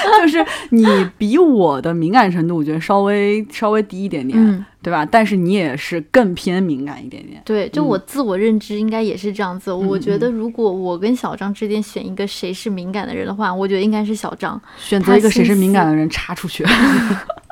[0.21, 0.85] 就是你
[1.17, 5.05] 比我的敏感程度，我觉得稍微稍微低一点点，嗯，对吧？
[5.05, 7.41] 但是你也是更偏敏感一点点。
[7.45, 9.71] 对，就嗯我自我认知应该也是这样子。
[9.71, 14.59] 我嗯觉得如果我跟小张之间选一个谁是敏感的人的话，我觉得应该是小张。
[14.77, 16.65] 选择一个谁是敏感的人插出去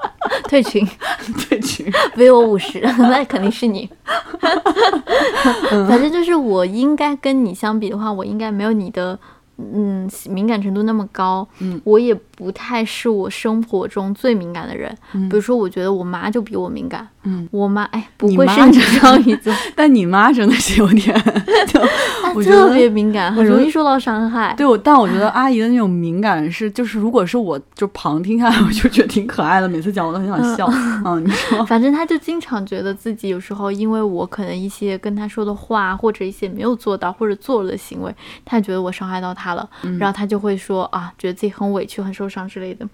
[0.50, 0.86] 退群，
[1.48, 1.86] 退群。
[2.16, 3.90] ，v 我五十，那肯定是你。
[5.88, 9.18] 反正就是我应该跟你相比的话，我应该没有你的
[9.58, 11.48] 嗯敏感程度那么高。
[11.60, 14.96] 嗯我也不太是我生活中最敏感的人。
[15.14, 17.08] 嗯比如说，我觉得我妈就比我敏感。
[17.30, 18.54] 嗯，我妈哎，不你会是
[19.00, 21.14] 双鱼座， 但你妈真的是有点，
[21.68, 21.80] 就
[22.34, 24.54] 我觉得特别敏感，很容易受到伤害。
[24.58, 30.66] 对，我但我觉得阿姨的那种敏感是，就是如果是我就旁听下来，我就觉得挺可爱的，每次讲我都很想笑。
[31.06, 42.88] 嗯，你说， 反正她就经常觉得自己有时候，因为我可能一些跟她说的话，或者一些没有做到或者做了的行为，他觉得我伤害到她了，嗯然后她就会说啊，觉得自己很委屈、很受伤之类的。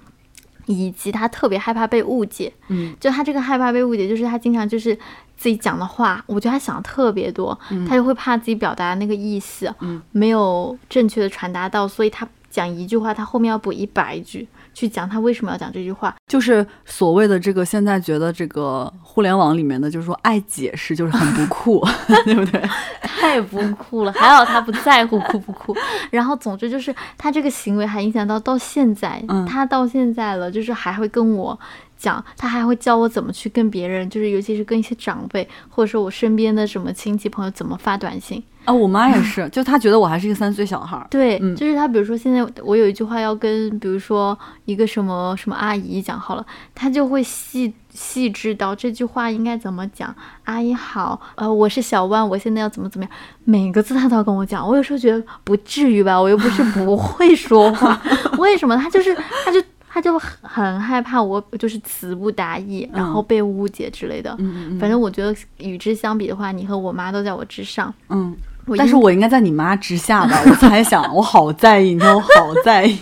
[0.65, 2.95] 以及他特别害怕被误解，嗯。
[2.99, 4.95] 就他这个害怕被误解，就是他经常就是
[5.35, 10.01] 自己讲的话，我觉得他想的特别多，他就会怕自己表达的那个意思、嗯。
[10.11, 16.15] 没有正确的传达到，所以他讲一句话，他后面要补一百句去讲他为什么要讲这句话。
[16.27, 21.85] 就是所谓的这个，现在觉得这个互联网里面的，就是说爱解释，就是很不酷，
[22.25, 22.61] 对不对？
[23.01, 25.75] 太不酷了，还好他不在乎酷不酷。
[26.11, 31.57] 然后总之就是他这个行为还影响到到现在，嗯他到现在了，就是还会跟我
[31.97, 38.43] 讲，他还会教我怎么去跟别人，就是尤其是跟一些长辈或者说我身边的什么亲戚朋友怎么发短信。
[38.65, 41.05] 啊，我妈也是， 就她觉得我还是一个三岁小孩儿。
[41.09, 50.15] 对，嗯就是她，比如说现在我有一句话要跟，比如说一个什么什么阿姨讲好了，她就会细细致到这句话应该怎么讲。
[50.45, 53.11] 阿姨好，呃，我是小万，我现在要怎么怎么样，
[53.43, 54.67] 每个字她都要跟我讲。
[54.67, 58.01] 我有时候觉得不至于吧，我又不是不 会说话，
[58.37, 59.13] 为什么她就是
[59.45, 64.35] 她就他就很很害怕我就是词不达意，然后被误解之类的。
[64.39, 67.93] 嗯嗯反正我觉得与之相比的话，你和我妈都在我之上。
[68.09, 70.41] 嗯我但是我应该在你妈之下吧？
[70.45, 72.97] 我猜想，我好在意，你知道，我好在意。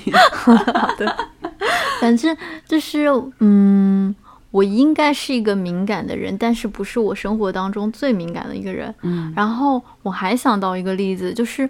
[0.98, 1.08] 对
[2.00, 2.36] 反正
[2.68, 3.06] 就是，
[3.40, 4.16] 嗯，
[4.50, 8.94] 我应该是一个敏感的人，但是不是我生活当中最敏感的一个人。
[9.04, 11.70] 嗯然后我还想到一个例子，就是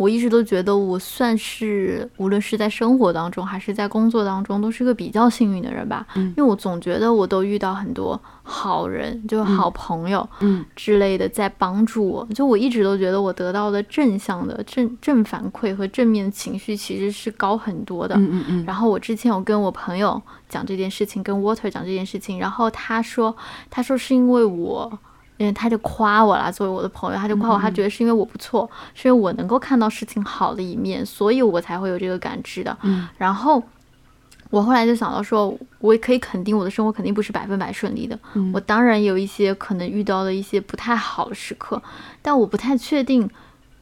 [0.00, 6.06] 我一直都觉得我算是无论是在生活当中还是在工作当中，都是个比较幸运的人吧。
[6.14, 12.26] 嗯因为我总觉得我都遇到很多好人，就好朋友嗯之类的在帮助我。
[12.34, 18.14] 就我一直都觉得我得到的正向的正正反馈和正面情绪其实是高很多的。
[18.14, 23.36] 嗯嗯嗯，然后我之前有跟我朋友讲这件事情，跟 Water 讲这件事情，然后他说，
[23.68, 24.98] 他说是因为我，
[25.40, 32.76] 因为他就夸我啦，作为我的朋友，他就夸我，他觉得是因为我不错，是因为我能够看到事情好的一面，所以我才会有这个感知的。
[32.82, 33.62] 嗯然后
[34.50, 41.82] 我后来就想到说，我也可以肯定我的生活肯定不是百分百顺利的，嗯我当然有一些可能遇到的一些不太好的时刻，
[42.20, 43.26] 但我不太确定，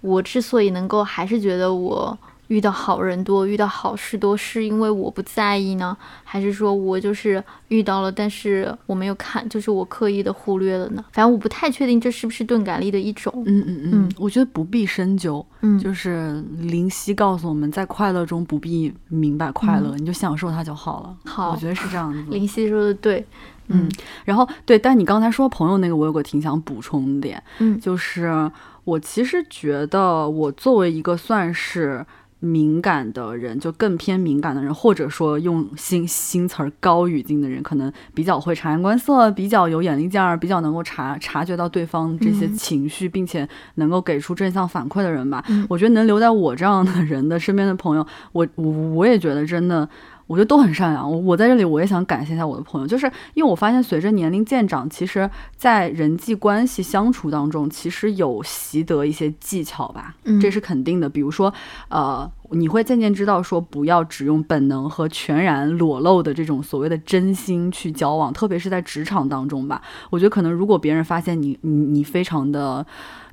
[0.00, 2.16] 我之所以能够还是觉得我
[2.48, 11.04] 遇到好人多，遇到好事多，是因为我不在意呢，还是说我就是遇到了，但是我没有看，就是我刻意的忽略了呢？
[11.12, 13.32] 反正我不太确定这是不是钝感力的一种。
[13.46, 21.16] 嗯嗯嗯，我觉得不必深究，嗯，就是灵犀告诉我们在快乐中不必明白快乐，你就享受它就好了。
[21.24, 22.22] 嗯好我觉得是这样子。
[22.30, 23.24] 林夕说的对，
[23.66, 23.88] 嗯，
[24.24, 28.50] 然后对，但你刚才说朋友那个，我有个挺想补充的点，嗯就是
[28.84, 32.04] 我其实觉得我作为一个算是
[32.40, 45.44] 敏感的人，就更偏敏感的人，或者说用新新词儿高语境的人，可能比较会察言观色，比较有眼力见儿，比较能够察察觉到对方这些嗯情绪，并且能够给出正向反馈的人吧。
[45.48, 49.88] 嗯我觉得能留在我这样的人的身边的朋友，我我我也觉得真的。
[50.28, 51.10] 我觉得都很善良。
[51.10, 61.08] 我我在这里我也想感谢一下我的朋友，就是因为我发现随着年龄渐长，其实，在人际关系相处当中，其实有习得一些技巧吧，嗯这是肯定的。
[61.08, 61.52] 比如说，
[61.88, 69.82] 呃，你会渐渐知道说，不要只用本能和全然裸露的这种所谓的真心去交往，特别是在职场当中吧。
[70.10, 72.86] 我觉得可能如果别人发现你你你非常的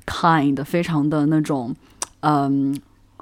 [0.06, 1.76] kind，非常的那种，
[2.20, 2.74] 嗯。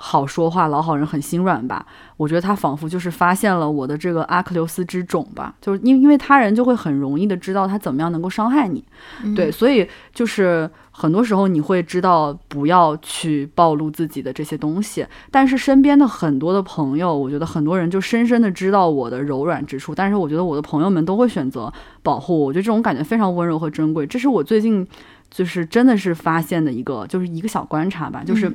[0.06, 1.86] 好说话，老好人很心软吧？
[2.18, 8.84] 我觉得他仿佛就是发现了我的这个阿克琉斯之种吧，就是因因为他人就会很容易的知道他怎么样能够伤害你，
[9.22, 9.34] 嗯。
[9.34, 24.86] 对，所以就是很多时候你会知道不要去暴露自己的这些东西，但是身边的很多的朋友，我觉得很多人就深深的知道我的柔软之处，但是我觉得我的朋友们都会选择保护我，我觉得这种感觉非常温柔和珍贵，这是我最近
[25.30, 28.50] 就是真的是发现的一个就是一个小观察吧，就是。
[28.50, 28.54] 嗯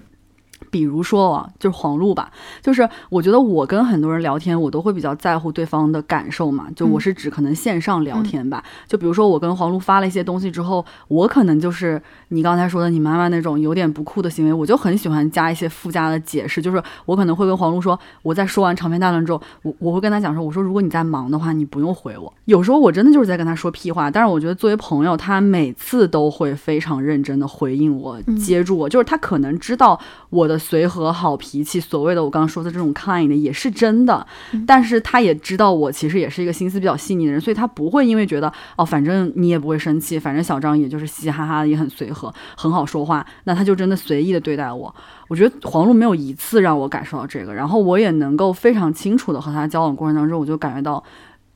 [0.72, 6.68] 比如说啊，就是黄璐吧，就是我觉得我跟很多人聊天，我都会比较在乎对方的感受嘛。
[6.76, 22.32] 就我嗯是指可能线上聊天吧，就比如说我跟黄璐发了一些东西之后，我可能就是你刚才说的你妈妈那种有点不酷的行为，我就很喜欢加一些附加的解释，就是我可能会跟黄璐说，我在说完长篇大论之后，我我会跟他讲说，我说如果你在忙的话，你不用回我。
[22.46, 44.94] 有时候我真的就是在跟他说屁话，但是我觉得作为朋友，他每次都会非常认真的回应我，嗯接住我，就是他可能知道我的随和好脾气，所谓的我刚刚说的这种 kind 的也是真的，嗯但是他也知道我其实也是一个心思比较细腻的人，所以他不会因为觉得哦，反正你也不会生气，反正小张也就是嘻嘻哈哈的，也很随和，很好说话，那他就真的随意的对待我。
[45.30, 51.04] 我觉得黄璐没有一次让我感受到这个，然后我也能够非常清楚的和他交往过程当中，我就感觉到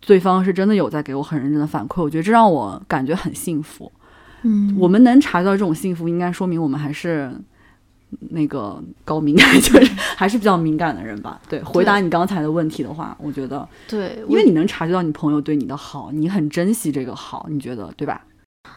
[0.05, 3.91] 对方是真的有在给我很认真的反馈，我觉得这让我感觉很幸福。
[4.43, 7.33] 嗯，我们能察觉到这种幸福，应该说明我们还是
[8.29, 11.39] 那个高敏感， 就是还是比较敏感的人吧。
[11.49, 18.23] 对，回答你刚才的问题的话，我觉得，对，因为你能察觉到你朋友对你的好，你很珍惜这个好，你觉得对吧？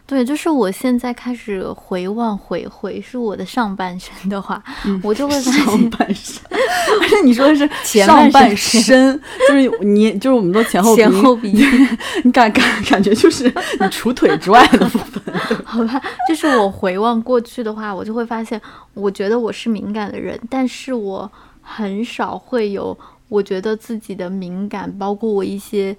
[0.07, 6.43] 对，就是我现在开始回望回回是我的上半身的话，嗯我就会发现上现半身，
[7.03, 11.89] 而且你说的是前上半半身身， 就是你，就是我们都前后前后鼻音，
[12.23, 15.23] 你感感感觉就是你除腿之外的部分。
[15.65, 18.61] 好吧，就是我回望过去的话，我就会发现，
[18.95, 21.29] 我觉得我是敏感的人，但是我
[21.63, 22.97] 很少会有
[23.29, 25.97] 我觉得自己的敏感，包括我一些，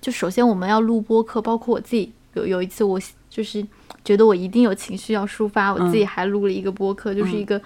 [0.00, 2.98] 就首先我们要录播课，包括我自己有有一次我
[3.30, 3.64] 就是
[4.04, 7.58] 觉得我一定有情绪要抒发，我自己还录了一个播客，就是一个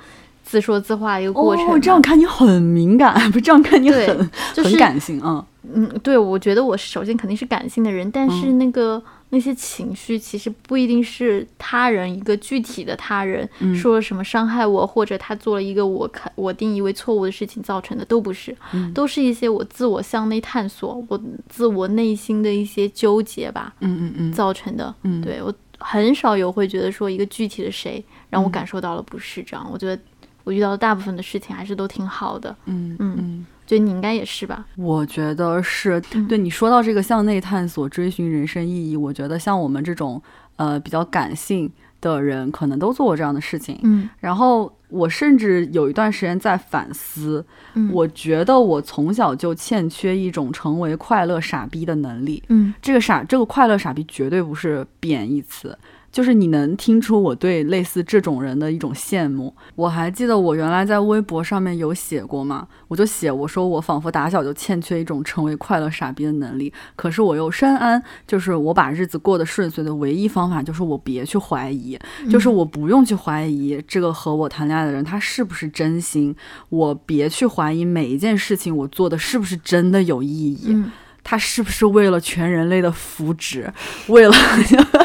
[0.44, 1.74] 自说自话的一个过程嘛。
[1.74, 5.44] 哦，这样看你很敏感， 不这样看你很就是很感性，嗯。
[5.72, 13.74] 嗯，对，我觉得我首先肯定是感性的人，但是那个、那些情绪其实不一定是他人一个具体的他人、嗯。
[13.74, 18.92] 说了什么伤害我，或者他做了一个我看我定义为错误的事情造成的，都不是，嗯。
[18.92, 21.18] 都是一些我自我向内探索，我
[21.48, 24.32] 自我内心的一些纠结吧嗯嗯嗯。
[24.32, 24.94] 造成的。
[25.04, 25.22] 嗯。
[25.22, 29.66] 对我很少有会觉得说一个具体的谁让我嗯感受到了不适，这样。
[29.70, 30.00] 我觉得
[30.44, 33.46] 我遇到的大部分的事情还是都挺好的，嗯嗯嗯。
[33.66, 34.66] 觉得你应该也是吧？
[34.76, 40.20] 我觉得是嗯对你说到这个向内探索、追寻人生意义，我觉得像我们这种
[40.56, 41.72] 呃比较感性
[42.12, 43.78] 的人，可能都做过这样的事情。
[43.82, 47.44] 嗯然后我甚至有一段时间在反思，
[47.74, 52.42] 嗯，我觉得我从小就欠缺一种成为快乐傻逼的能力。
[52.48, 55.76] 嗯这个傻，这个快乐傻逼绝对不是贬义词，
[56.14, 59.52] 就是你能听出我对类似这种人的一种羡慕。
[59.74, 71.98] 我还记得我原来在微博上面有写过嘛，我就写我说我仿佛打小就欠缺一种成为快乐傻逼的能力，可是我又深谙，就是我把日子过得顺遂的唯一方法就是我别去怀疑，
[72.30, 76.32] 就是我不用去怀疑这个和我谈恋爱的人他是不是真心，
[76.68, 80.66] 我别去怀疑每一件事情我做的是不是真的有意义。
[80.68, 80.92] 嗯
[81.26, 83.66] 他是不是为了全人类的福祉？
[84.08, 84.34] 为了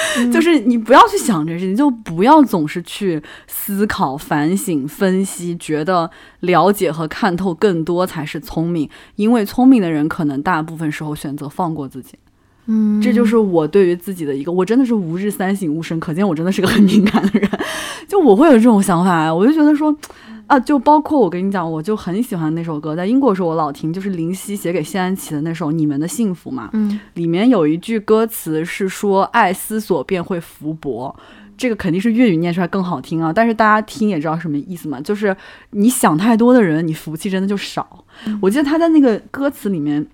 [0.32, 8.88] 就是你不要去想这事情，就不要总是去思考、反省、分析，觉得了解和看透更多才是聪明。
[9.16, 12.14] 因为聪明的人可能大部分时候选择放过自己。
[12.66, 17.50] 嗯，这就是我对于自己的一个，我真的是吾日三省吾身，可见我真的是个很敏感的人。
[18.06, 19.96] 就我会有这种想法，我就觉得说，
[20.50, 31.14] 啊，就包括我跟你讲，我就很喜欢那首歌，在英国的时候我老听，就是林夕写给谢安琪的那首《你们的幸福》嘛，嗯里面有一句歌词是说“爱思索便会福薄”。
[31.56, 35.36] 这个肯定是粤语念出来更好听啊，但是大家听也知道什么意思嘛，就是
[35.70, 38.04] 你想太多的人，你福气真的就少。
[38.40, 40.04] 我记得他在那个歌词里面，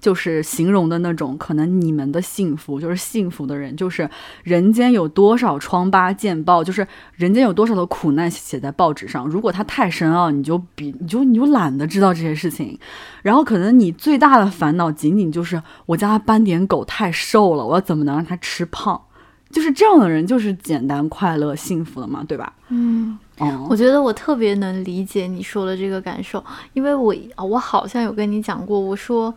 [0.00, 4.08] 就是形容的那种，可能你们的幸福就是幸福的人，就是
[4.42, 9.26] 人间有多少疮疤见报，就是人间有多少的苦难写在报纸上。
[9.26, 12.78] 如果它太深奥，你就比你就你就懒得知道这些事情。
[13.22, 19.00] 然后可能你最大的烦恼仅仅就是我家斑点狗太瘦了，我要怎么能让它吃胖？
[19.50, 22.52] 就是这样的人，就是简单、快乐、幸福的嘛，对吧？
[22.68, 23.18] 嗯。
[23.38, 26.44] 哦，我觉得我特别能理解你说的这个感受，
[26.74, 29.34] 因为我啊我好像有跟你讲过，我说，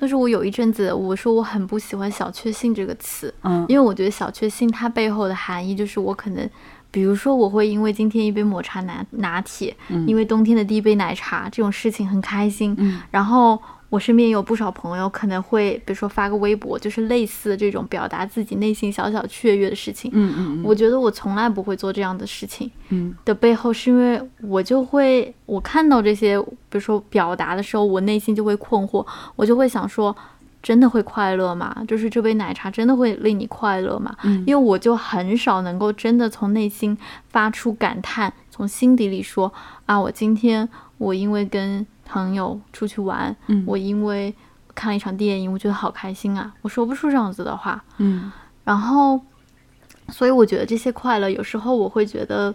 [0.00, 3.66] 但是我有一阵子我说我很不喜欢“小确幸”这个词，嗯。
[3.68, 6.48] 因为我觉得小确幸它背后的含义就是我可能，
[6.90, 10.08] 比如说我会因为今天一杯抹茶拿拿铁，嗯。
[10.08, 13.02] 因为冬天的第一杯奶茶这种事情很开心，嗯。
[13.10, 13.60] 然后
[13.90, 22.70] 我身边有不少朋友可能会比如说发个微博，就是类似这种表达自己内心小小雀跃的事情，嗯嗯我觉得我从来不会做这样的事情。
[22.90, 29.04] 嗯的背后，是因为我就会，我看到这些，比如说表达的时候，我内心就会困惑，
[29.36, 30.16] 我就会想说，
[30.62, 31.74] 真的会快乐吗？
[31.88, 34.14] 就是这杯奶茶真的会令你快乐吗？
[34.24, 36.96] 嗯因为我就很少能够真的从内心
[37.28, 39.52] 发出感叹，从心底里说
[39.86, 44.34] 啊，我今天我因为跟朋友出去玩，嗯我因为
[44.74, 47.82] 看了一场电影，我觉得好开心啊，我说不出这样子的话。
[47.98, 48.30] 嗯
[48.62, 49.20] 然后，
[50.08, 52.54] 所以我觉得这些快乐，有时候我会觉得，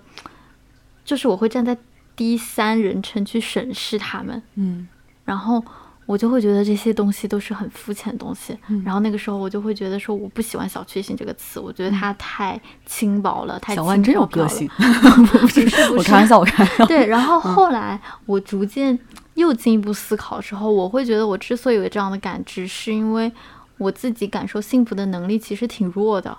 [1.03, 1.75] 就是我会站在
[2.15, 4.87] 第三人称去审视他们，嗯
[5.25, 5.61] 然后
[6.05, 8.57] 我就会觉得这些东西都是很肤浅的东西。
[8.67, 14.69] 嗯然后那个时候我就会觉得说，我不喜欢“小确幸”这个词，我觉得它太轻薄了，太轻小万真有飘飘了个性，
[15.25, 16.85] 不是 不是我开玩笑，我开玩笑。
[16.85, 18.97] 对，然后后来我逐渐
[19.33, 23.31] 又进一步思考之后，我会觉得我之所以有这样的感知，是因为
[23.77, 26.37] 我自己感受幸福的能力其实挺弱的。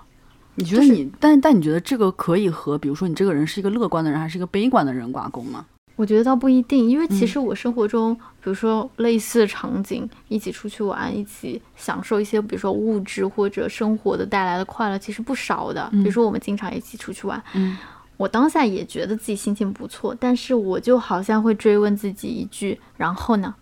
[0.55, 5.65] 你觉得你，但但你觉得这个可以和，比如说你这个人是一个乐观的人，还是一个悲观的人挂钩吗？
[5.97, 15.89] 我觉得倒不一定，因为其嗯实我生活中，比如说类似的场景，一起出去玩，一起享受一些，比如说物质或者生活的带来的快乐，其实不少的。
[15.91, 17.77] 比如说我们经常一起出去玩，嗯
[18.15, 23.53] 我当下也觉得自己心情不错，但是我就好像会追问自己一句：然后呢？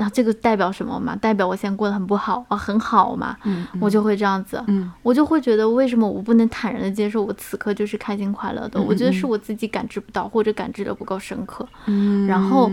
[0.00, 1.16] 那这个代表什么嘛？
[1.16, 3.36] 代表我现在过得很不好啊，很好嘛？
[3.42, 8.78] 嗯我就会这样子，嗯我就会觉得为什么我不能坦然的接受我此刻就是开心快乐的？
[8.78, 11.66] 嗯我觉得嗯是我自己感知不到，或者感知的不够深刻。
[11.86, 12.70] 嗯然后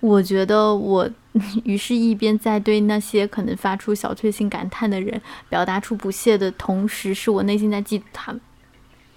[0.00, 1.06] 我觉得我
[1.64, 5.20] 于是，一边在对那些可能发出小确幸感叹的人
[5.50, 8.40] 表达出不屑的同时，是我内心在嫉妒他们。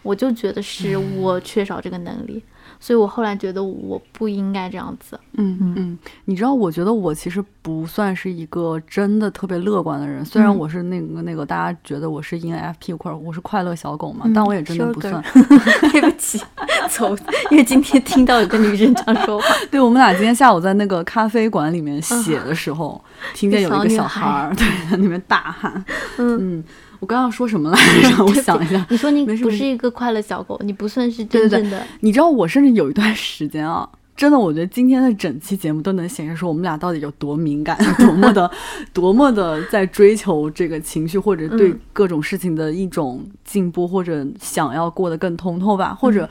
[0.03, 2.43] 我就觉得是我缺少这个能力，
[2.81, 5.17] 所以我后来觉得我不应该这样子。
[5.37, 10.25] 嗯嗯嗯，你知道，我觉得我其实不算是一个真的特别乐观的人。
[10.25, 15.23] 虽然嗯我是那个那个大家觉得我是 ENFP 或者我是快乐小狗嘛，嗯但我也真的不算。
[15.93, 16.41] 对不起，
[16.89, 17.15] 走，
[17.51, 22.99] 因为今天听到有个女生这样说话， 对我们俩今天下午在那个咖啡馆里面写的时候，
[23.35, 25.73] 听见有一个小孩儿对在那边大喊。
[26.17, 26.57] 嗯。
[26.59, 26.63] 嗯，
[27.01, 27.77] 我刚刚说什么来
[28.09, 28.23] 着？
[28.23, 28.85] 我想一下。
[28.89, 31.87] 你说你不是一个快乐小狗，你不算是对对对真正的。
[32.01, 38.49] 你知道我甚至有一段时间啊，真的，我觉得今天的整期节目都能显示出我们俩到底有多敏感， 多么的，
[38.93, 45.97] 多么的在追求这个情绪，或者对各种事情的一种进步，或者想要过得更通透吧。
[45.99, 46.29] 或者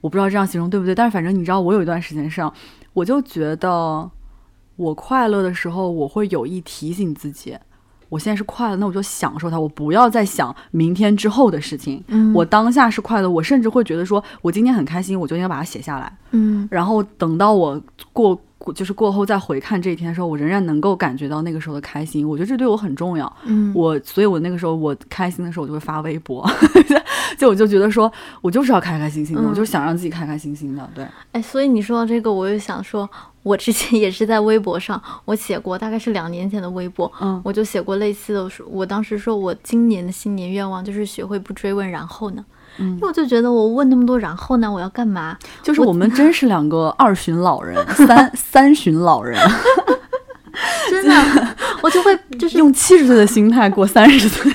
[0.00, 2.52] 我不知道这样形容对不对，但是反正你知道，我有一段时间上，
[2.92, 4.10] 我就觉得
[4.74, 7.56] 我快乐的时候，我会有意提醒自己。
[8.08, 9.58] 我现在是快乐，那我就享受它。
[9.58, 12.02] 我不要再想明天之后的事情。
[12.08, 16.10] 嗯，我当下是快乐，我甚至会觉得说，我今天很开心，我就应该把它写下来。
[16.30, 17.80] 嗯，然后等到我
[18.12, 18.40] 过，
[18.74, 22.26] 就是过后再回看这一天的时候，我仍然能够感觉到那个时候的开心。
[22.28, 23.30] 我觉得这对我很重要。
[23.44, 26.48] 嗯，我，所以我那个时候我开心的时候，我就会发微博，
[27.36, 30.88] 就我就觉得说，我就是要开开心心的，我就想让自己开开心心的。
[30.94, 33.08] 对，哎，所以你说到这个，我又想说。
[33.48, 38.50] 我之前也是在微博上，我写过，大概是两年前的微博，嗯，我就写过类似的。
[38.68, 42.44] 我当时说我今年的新年愿望就是学会不追问然后呢，
[42.76, 45.38] 嗯，因为我就觉得我问那么多然后呢，我要干嘛？
[45.62, 49.40] 就是我们 真是两个二旬老人，三 三旬老人，
[50.90, 54.52] 真的，我就会就是用七十岁的心态过三十岁。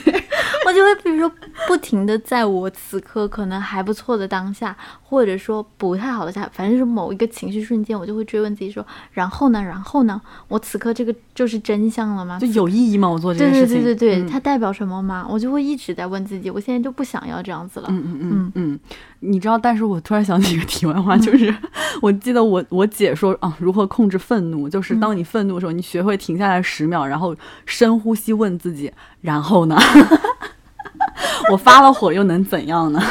[0.66, 1.30] 我就会比如说
[1.68, 12.40] 不停的在我此刻可能还不错的当下，或者说不太好的下，反正是某一个情绪瞬间，我就会追问自己说，然后呢，然后呢，我此刻这个就是真相了吗？
[12.40, 13.10] 就有意义吗？
[13.10, 13.76] 我做这件事情？
[13.76, 15.26] 对对对对对，它代表什么吗？
[15.30, 17.88] 我就会一直在问自己，我现在就不想要这样子了。
[17.90, 18.80] 嗯嗯嗯嗯，
[19.20, 21.54] 你知道，但是我突然想起一个题外话，就是
[22.02, 27.36] 我记得我我姐说啊，如何控制愤怒，就是当你愤怒的时候，你学会停下来十秒，然后
[27.66, 28.92] 深呼吸，问自己，
[29.22, 29.78] 然后呢？
[31.52, 33.02] 我发了火又能怎样呢？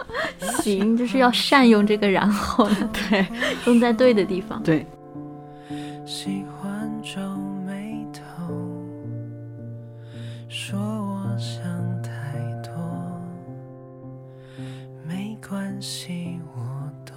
[0.62, 2.76] 行，就是要善用这个然后呢，
[3.08, 3.26] 对，
[3.66, 4.62] 用在对的地方。
[4.62, 4.86] 对。
[6.04, 7.20] 喜欢皱
[7.66, 8.52] 眉头，
[10.48, 11.60] 说我想
[12.00, 12.10] 太
[12.62, 12.72] 多，
[15.04, 16.60] 没关系，我
[17.04, 17.16] 懂。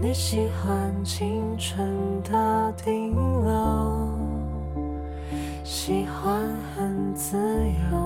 [0.00, 4.08] 你喜欢青春的顶楼，
[5.64, 7.36] 喜欢很自
[7.90, 7.99] 由。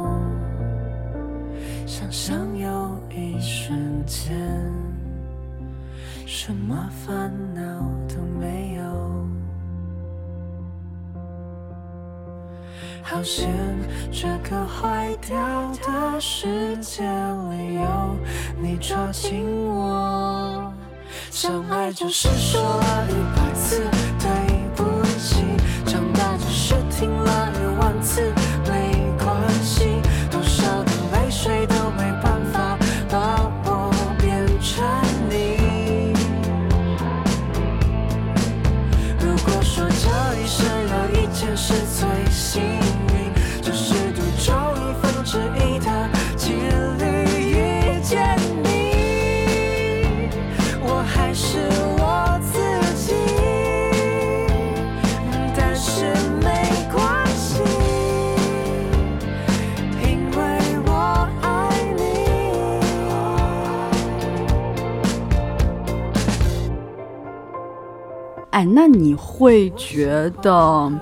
[1.97, 4.37] 想象有一瞬间，
[6.27, 7.63] 什么烦恼
[8.09, 9.29] 都没有。
[13.01, 13.49] 好险，
[14.11, 15.39] 这个坏掉
[15.85, 18.17] 的世界里有
[18.61, 20.73] 你抓紧我。
[21.31, 23.89] 相爱就是说了一百次
[68.55, 70.93] 哎，那你会觉得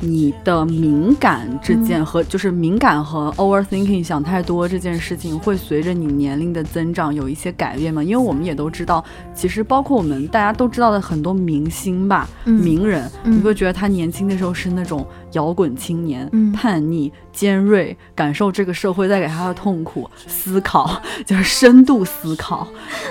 [0.00, 8.02] 你的敏感这件和就是敏感和 overthinking 想太多这件事情，会随着你年龄的增长有一些改变吗？
[8.02, 12.54] 因为我们也都知道，其实包括我们大家都知道的很多明星吧，嗯。
[12.54, 22.66] 名人，嗯你会觉得他年轻的时候是那种摇滚青年，嗯叛逆、尖锐，感受这个社会带给他的痛苦，思考就是深度思考，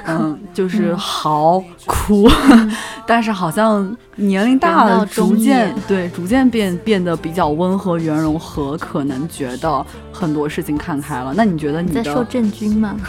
[0.05, 2.29] 嗯，就是嚎哭，
[3.05, 11.33] 但是好像年龄大了，逐渐对逐渐变变得比较温和、圆融和可能觉得很多事情看开了。
[11.35, 12.95] 那你觉得你你在说郑钧吗？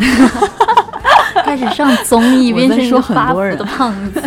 [1.45, 4.23] 开始上综艺，我变成一个发福很多人的胖子。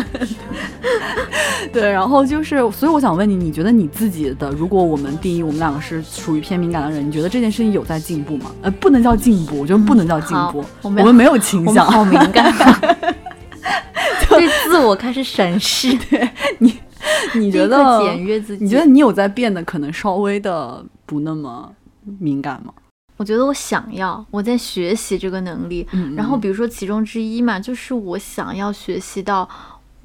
[1.73, 8.51] 对，然后就是，所以我想问你，你觉得你自己的，如果我们定义我们两个是属于偏敏感的人，你觉得这件事情有在进步吗？
[8.61, 11.85] 呃，不能叫进步，我觉得不能叫进好步，我们我们没有倾向。
[11.85, 12.79] 好敏感啊，
[14.29, 16.77] 对自我开始审视，对你
[17.35, 17.99] 你觉得？
[18.03, 18.63] 检阅自己。
[18.63, 21.71] 你觉得你有在变得可能稍微的不那么
[22.19, 22.73] 敏感吗？
[23.17, 25.87] 我觉得我想要，我在学习这个能力。
[25.93, 29.47] 嗯，然后嗯比如说其中之一嘛，就是我想要学习到，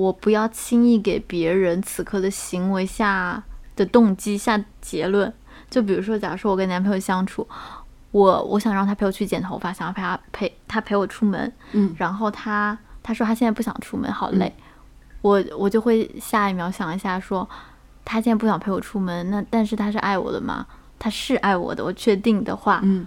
[0.00, 3.42] 我不要轻易给别人此刻的行为下
[3.76, 5.30] 的动机下结论。
[5.68, 7.46] 就比如说，假如说我跟男朋友相处，
[8.10, 14.50] 我我想让他陪我去剪头发，想要陪他陪他陪我出门，嗯然后他他说他现在不想出门，好累，
[15.20, 17.46] 我我就会下一秒想一下说，
[18.02, 20.66] 他现在不想陪我出门，那但是他是爱我的吗？
[20.98, 23.06] 他是爱我的，我确定的话，嗯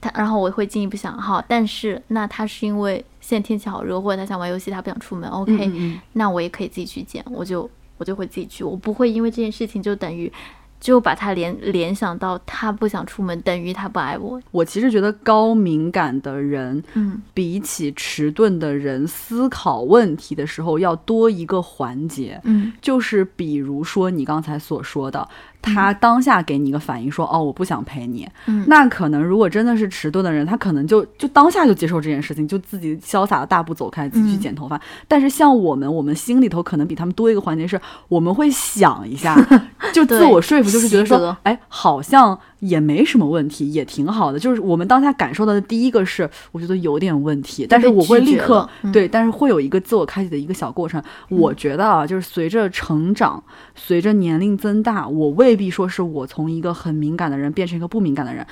[0.00, 6.00] 他，然后我会进一步想，好，但是那他是因为现在天气好热，或者他想玩游戏，他不想出门，OK，、嗯嗯。
[6.14, 7.68] 那我也可以自己去捡，我就
[7.98, 10.32] 我就会自己去，我不会因为这件事情就等于
[10.80, 14.40] 就把他联联想到他不想出门，等于他不爱我。
[14.50, 17.20] 我其实觉得高敏感的人嗯。
[17.34, 22.72] 比起迟钝的人思考问题的时候要多一个环节，嗯。
[22.80, 25.28] 就是比如说你刚才所说的，
[25.62, 34.40] 他当下给你一个反应说，哦，我不想陪你，嗯，那可能如果真的是迟钝的人，他可能就就当下就接受这件事情，就自己潇洒的大步走开，自己去嗯。
[34.40, 34.80] 剪头发。
[35.06, 39.36] 但是像我们，我们心里头可能比他们多一个环节是，我们会想一下，
[39.92, 44.38] 就自我说服，就是觉得说哎，好像也没什么问题，也挺好的。
[44.38, 51.02] 就是我们当下感受到的第一个是，我觉得有点问题，但是我会立刻对，但是会有一个自我开启的一个小过程。
[51.28, 53.42] 我觉得啊，就是随着成长，
[53.74, 58.46] 随着年龄增大，我未必说是我从一个很敏感的人变成一个不敏感的人。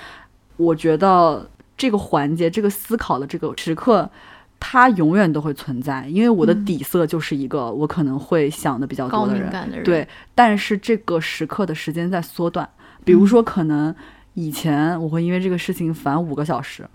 [0.57, 4.11] 我觉得这个环节、这个思考的这个时刻，
[4.59, 12.69] 它永远都会存在，因为我的嗯底色就是一个我可能会想的比较高多的人，对，但是这个时刻的时间在缩短。
[13.09, 13.95] 比如说，可能
[14.35, 16.87] 以前我会因为这个事情烦五个小时，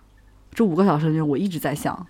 [0.54, 2.06] 这五个小时里面我一直在想。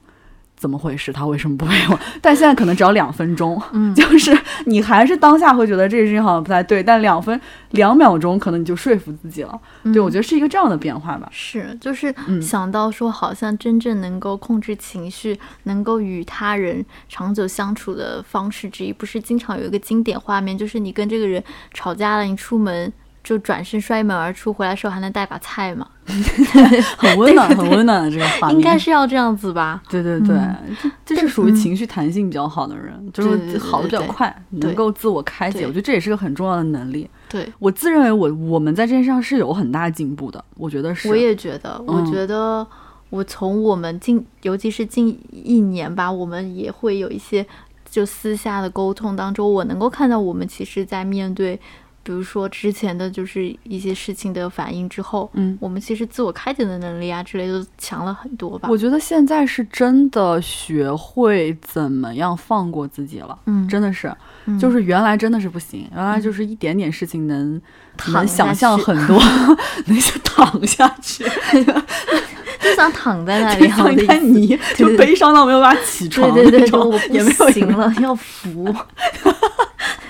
[0.56, 1.12] 怎么回事？
[1.12, 2.00] 他为什么不陪我？
[2.22, 7.38] 但现在可能只要两分钟，嗯就是你还是当下会觉得这个事情好像不太对，但两分
[7.72, 9.60] 两秒钟可能你就说服自己了。
[9.86, 11.28] 对，我觉得得是一个这样的变化吧。
[11.32, 21.44] 是，就是嗯想到说，好像真正能够控制情绪，能够与他人长久相处的方式之一，不是经常有一个经典画面，就是你跟这个人
[21.74, 22.94] 吵架了，你出门
[23.24, 25.88] 就转身摔门而出，回来时候还能带把菜嘛？
[26.98, 28.58] 很温暖，很温暖的这个画面。
[28.58, 29.82] 应该是要这样子吧？
[29.90, 35.66] 对对对，嗯这这是属于情绪弹性比较好的人，就是好的比较快，对能够自我开解。
[35.66, 37.10] 我觉得这也是个很重要的能力。
[37.30, 41.08] 对，我自认为我我们在这件事上是有很大进步的，我觉得是。
[41.08, 42.68] 我也觉得，我嗯觉得
[43.10, 47.46] 我从我们近，尤其是近一年吧，我们也会有一些
[47.90, 51.60] 就私下的沟通当中，我能够看到我们其实在面对，
[52.04, 58.68] 比如说之前的就是一些事情的反应之后，嗯，我们其实自我开解的能力啊之类都强了很多吧。
[58.70, 63.38] 我觉得现在是真的学会怎么样放过自己了。
[63.46, 64.14] 嗯，真的是，
[64.46, 67.62] 嗯就是原来真的是不行，原来就是一点点事情能、能
[67.98, 69.18] 躺想象很多，
[69.88, 71.24] 能想躺下去，
[72.60, 78.74] 就想躺在那里，好像的意思一滩泥，就悲伤到没有办法起床对对对，我也没有不行了，要扶。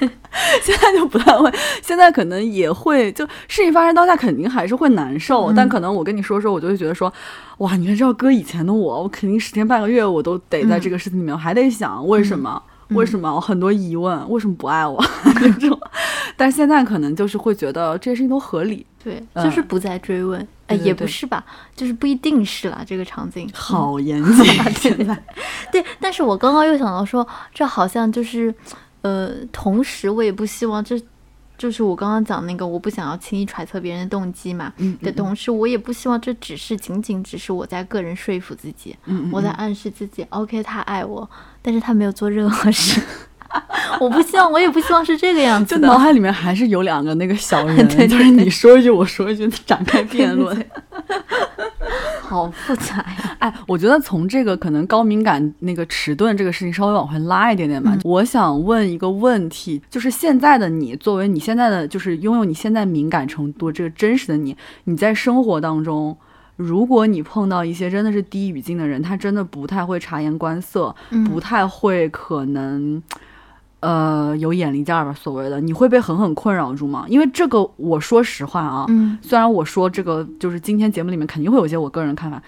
[0.64, 1.52] 现在就不太会，
[1.82, 7.12] 现在可能也会，就事情发生当下肯定还是会难受，嗯但可能我跟你说说，我就会觉得说，
[7.60, 12.62] 哇，你看这要搁以前的我，我肯定十天半个月我都得在这个事情里面，我还得想为什么。
[12.66, 13.34] 嗯为什么？
[13.34, 15.80] 我很多疑问，为什么不爱我那种？
[16.38, 20.46] 但现在可能就是会觉得这些事情都合理，对，嗯就是不再追问。
[20.68, 21.44] 哎，也不是吧，
[21.76, 23.48] 就是不一定是啦，这个场景。
[23.48, 24.46] 嗯好严谨。
[24.76, 25.18] 现在，
[25.72, 28.54] 对，但是我刚刚又想到说，这好像就是，
[29.04, 31.00] 呃，同时我也不希望这，
[31.58, 34.74] 就是我刚刚讲那个，我不想要轻易揣测别人的动机嘛。
[34.78, 41.30] 嗯的同时，我也不希望这只是仅仅只是我在个人说服自己，嗯我在暗示自己，OK，他爱我，
[41.62, 43.02] 但是他没有做任何事。
[44.00, 45.82] 我不希望，我也不希望是这个样子的。
[45.82, 50.58] 就脑海里面还是有两个那个小人， 对对就是你说一句我说一句，展开辩论。
[52.22, 53.38] 好复杂呀。
[53.40, 57.92] 哎，我觉得从这个可能高敏感那个迟钝这个事情稍微往回拉一点点吧。
[57.94, 66.18] 嗯我想问一个问题，就是现在的你，作为你现在的就是拥有你现在敏感程度这个真实的你，你在生活当中。
[66.56, 73.02] 如果你碰到一些真的是低语境的人，他真的不太会察言观色，嗯不太会可能，
[73.84, 77.04] 呃，有眼力见儿吧，所谓的，你会被狠狠困扰住吗？
[77.10, 82.42] 因为这个，我说实话啊，嗯虽然我说这个就是今天节目里面肯定会有一些我个人看法，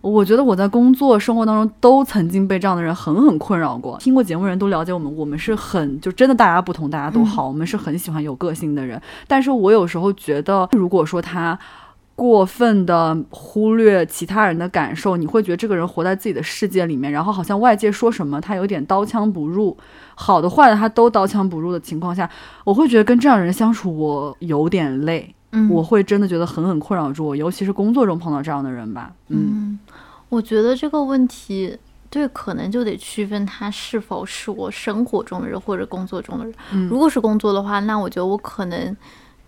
[0.00, 3.96] 我觉得我在工作生活当中都曾经被这样的人狠狠困扰过。
[3.98, 9.00] 听过节目人都了解我们，我们是很就真的大家不同，大家都好，我们是很喜欢有个性的人。
[9.28, 11.56] 但是我有时候觉得，如果说他。
[12.14, 19.76] 过分的忽略其他人的感受，你会觉得这个人活在自己的世界里面，然后好像外界说什么他有点刀枪不入，
[20.14, 22.28] 好的坏的他都刀枪不入的情况下，
[22.64, 25.34] 我会觉得跟这样的人相处我有点累。
[25.54, 29.12] 嗯，我会真的觉得狠狠困扰住我，尤其是工作中碰到这样的人吧。
[29.28, 29.78] 嗯嗯，
[30.30, 31.76] 我觉得这个问题，
[32.08, 36.54] 对，可能就得区分他是否是我生活中的人或者工作中的人。
[36.72, 38.96] 嗯如果是工作的话，那我觉得我可能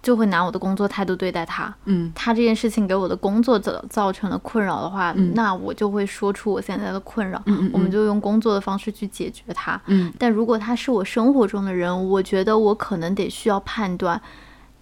[0.04, 1.74] 就会拿我的工作态度对待他。
[1.86, 9.80] 嗯他这件事情给我的工作造造成了困扰的话，嗯那我就会说出我现在的困扰，嗯嗯，我们就用工作的方式去解决它。
[9.86, 14.20] 嗯但如果他是我生活中的人，我觉得我可能得需要判断，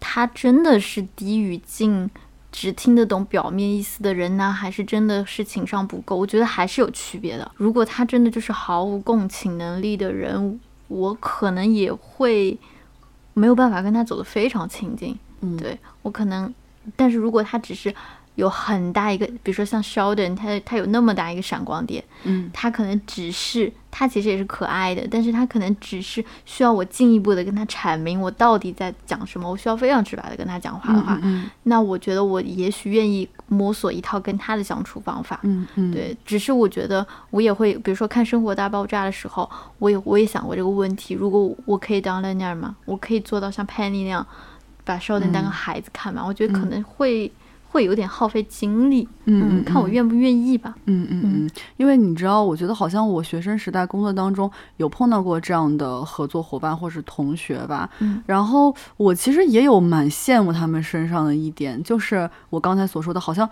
[0.01, 2.11] 他真的是低语境
[2.51, 6.17] 只听得懂表面意思的人呢，还是真的是情商不够？
[6.17, 7.51] 我觉得还是有区别的。
[7.57, 12.59] 如果他真的就是毫无共情能力的人，我可能也会
[13.35, 15.19] 没有办法跟他走得非常亲近。
[15.41, 16.53] 嗯，对我可能，
[16.97, 17.95] 但是如果他只是
[18.37, 35.39] 有很大一个，比如说像 Sheldon，他他有那么大一个闪光点，嗯他可能只是他其实也是可爱的，但是他可能只是需要我进一步的跟他阐明我到底在讲什么，我需要非常直白的跟他讲话的话，嗯那我觉得我也许愿意摸索一套跟他的相处方法。
[35.43, 42.75] 嗯嗯，对，只是我觉得我也会，比如说看《生活大爆炸》的时候，我也我也想过这个问题：如果我可以当 Leonard 吗？
[42.87, 44.27] 我可以做到像 Penny 那样
[44.85, 46.25] 把 Sheldon 当个嗯孩子看吗？
[46.27, 47.31] 我觉得可嗯能会、
[47.73, 49.09] 会有点耗费精力。
[49.25, 50.75] 嗯嗯，看我愿不愿意吧。
[50.85, 63.49] 嗯嗯嗯，因为你知道，我觉得好像我学生时代工作当中有碰到过这样的合作伙伴或是同学吧，嗯然后我其实也有蛮羡慕他们身上的一点，就是我刚才所说的，好像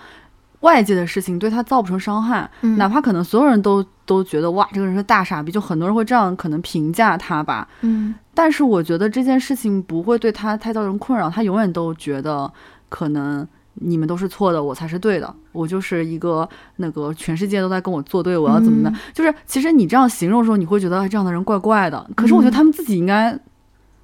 [0.60, 12.50] 外界的事情对他造不成伤害，嗯哪怕可能所有人都都觉得哇，这个人是大傻逼，就很多人会这样可能评价他吧，嗯但是我觉得这件事情不会对他太造成困扰，他永远都觉得
[12.88, 13.46] 可能
[13.80, 18.90] 你们都是错的，我才是对的，我就是一个那个全世界都在跟我作对，我要怎么的？
[18.90, 18.96] 嗯。
[19.12, 23.38] 就是其实你这样形容的时候，你会觉得哎这样的人怪怪的，可是我觉得嗯他们自己应该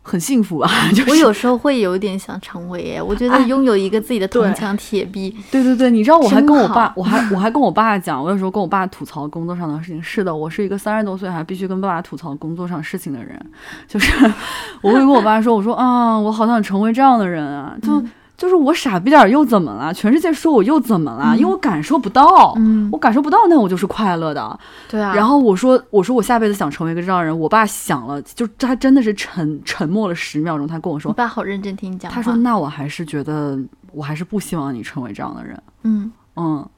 [0.03, 0.71] 很幸福吧？
[0.95, 3.47] 就是我有时候会有点想成为耶，我觉得哎。
[3.47, 5.63] 拥有一个自己的铜墙铁壁，对。
[5.63, 10.03] 对对，你知道我还跟我爸，我还我还跟我爸讲，我有时候跟我爸吐槽工作上的事情。
[10.03, 13.41] 是的，我是一个三十多岁还必须跟爸爸吐槽工作上事情的人，
[13.87, 14.13] 就是
[14.83, 19.95] 我会跟我爸说，我说啊，我好想成为这样的人啊，就、嗯就是我傻逼点儿又怎么了？
[19.95, 21.35] 全世界说我又怎么了？
[21.35, 24.59] 嗯因为我感受不到，嗯我感受不到，那我就是快乐的。
[24.89, 27.37] 对啊，然后我说，我说我下辈子想成为一个这样的人。
[27.39, 32.15] 我爸想了，就他真的是沉沉默了十秒钟，他跟我说，我爸好认真听你讲话。
[32.15, 33.59] 他说那我还是觉得，
[33.93, 35.63] 我还是不希望你成为这样的人。
[35.83, 36.69] 嗯嗯，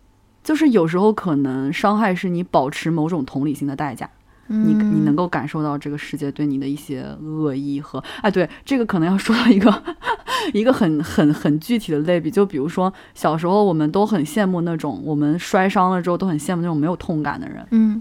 [0.45, 4.09] 就是有时候可能伤害是你保持某种同理心的代价，
[4.49, 9.83] 你你能够够感受到这个世界对你的一些恶意和，哎，对，这个可能要说到一个
[10.55, 18.01] 一个很很很具体的类比，就比如说小时候我们都很羡慕那种我们摔伤了之后都很羡慕那种没有痛感的人，嗯。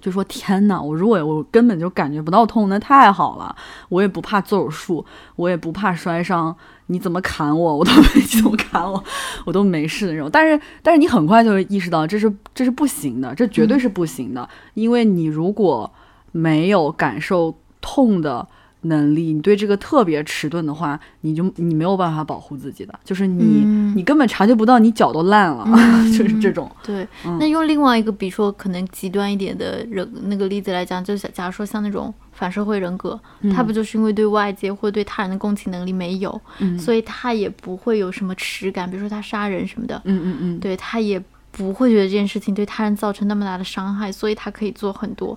[0.00, 3.56] 就说天哪，我如果我根本就感觉不到痛，那太好了，
[3.88, 6.54] 我也不怕做手术，我也不怕摔伤，
[6.88, 9.02] 你怎么砍我，我都没你怎么砍我，
[9.46, 10.28] 我都没事的那种。
[10.30, 15.90] 但是，但是你很快就会意识到这是这是不行的，这绝对是不行的，因为你如果
[16.32, 18.46] 没有感受痛的。
[18.82, 23.78] 能力，你对这个特别迟钝的话，你就你没有办法保护自己的，就是你、嗯。
[23.96, 26.12] 你根本察觉不到你脚都烂了，嗯。
[26.12, 26.70] 就是这种。
[26.84, 27.06] 对。
[27.24, 27.36] 嗯。
[27.40, 33.18] 那用另外一个，比如说可能极端一点的人那个例子来讲，就是假如说像那种反社会人格，
[33.52, 36.78] 他不就是因为对外界或对他人的共情能力没有，嗯。
[36.78, 41.20] 所以他也不会有什么耻感，比如说他杀人什么的，嗯嗯嗯，对他也
[41.50, 45.36] 不会觉得这件事情对他人造成那么大的伤害，所以他可以做很多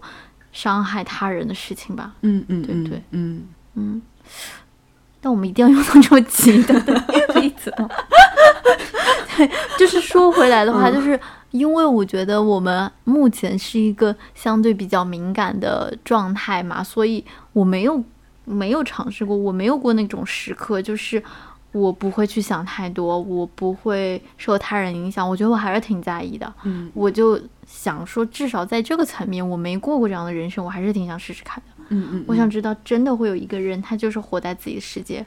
[0.51, 2.13] 伤害他人的事情吧。
[2.21, 3.47] 嗯嗯嗯对对嗯。
[3.75, 4.01] 嗯，
[5.21, 6.93] 但我们一定要用到这么极端的
[7.35, 7.87] 例子吗？
[9.37, 9.49] 对，
[9.79, 11.17] 就是说回来的话，嗯就是
[11.51, 17.23] 因为我觉得我们目前是一个相对比较敏感的状态嘛，所以
[17.53, 18.03] 我没有
[18.43, 21.23] 没有尝试过，我没有过那种时刻，就是
[21.71, 26.53] 我不会去想太多，我不会受他人影响，我觉得我还是挺在意的。
[26.63, 31.83] 嗯我就想说，至少在这个层面，我没过过这样的人生，我还是挺想试试看的。
[31.89, 35.25] 嗯嗯，我想知道，真的会有一个人，他就是活在自己的世界，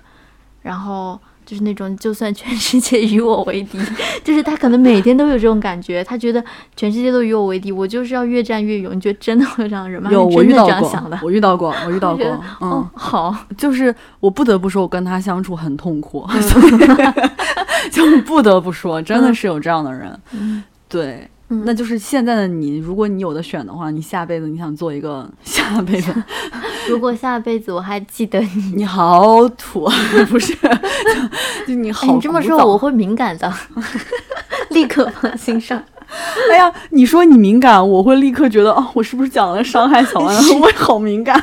[0.60, 3.78] 然后就是那种就算全世界与我为敌，
[4.24, 6.42] 就是他可能每天都有这种感觉，他觉得
[6.74, 8.94] 全世界都与我为敌，我就是要越战越勇。
[8.96, 10.10] 你觉得真的会有这样的人吗？
[10.10, 10.90] 有我遇到过。
[11.22, 16.42] 我遇到过，我遇到过，哦嗯，，好，就是我不得不说，我跟他相处很痛苦， 嗯
[17.92, 21.28] 就不得不说，真的是有这样的人，嗯对。
[21.50, 26.12] 嗯那就是现在的你，如果你有的选的话，你下辈子你想做一个 下辈子，
[26.88, 29.88] 如果下辈子我还记得你， 你好土，
[30.30, 30.54] 不是？
[30.54, 33.52] 就就你好、哎，你这么说我，会敏感的，
[34.70, 35.82] 立刻放在心上。
[36.50, 40.36] 哎呀，你说你敏感，我会立刻觉得哦，我是不是讲了伤害小安？
[40.60, 41.42] 我也好敏感。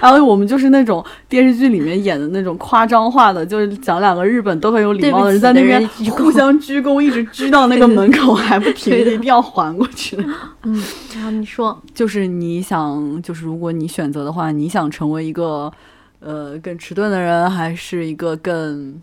[0.00, 10.16] 然后我们就是那种电视剧里面演的那种夸张化的，就是讲两个日本都很有礼貌的人在那边互相鞠躬，一直鞠到那个门口还不停，的一定要还过去。
[10.64, 10.82] 嗯，
[11.14, 15.72] 然后你说，就是你想，就是如果你选择的话，你想成为一个
[16.20, 19.00] 呃更迟钝的人，还是一个更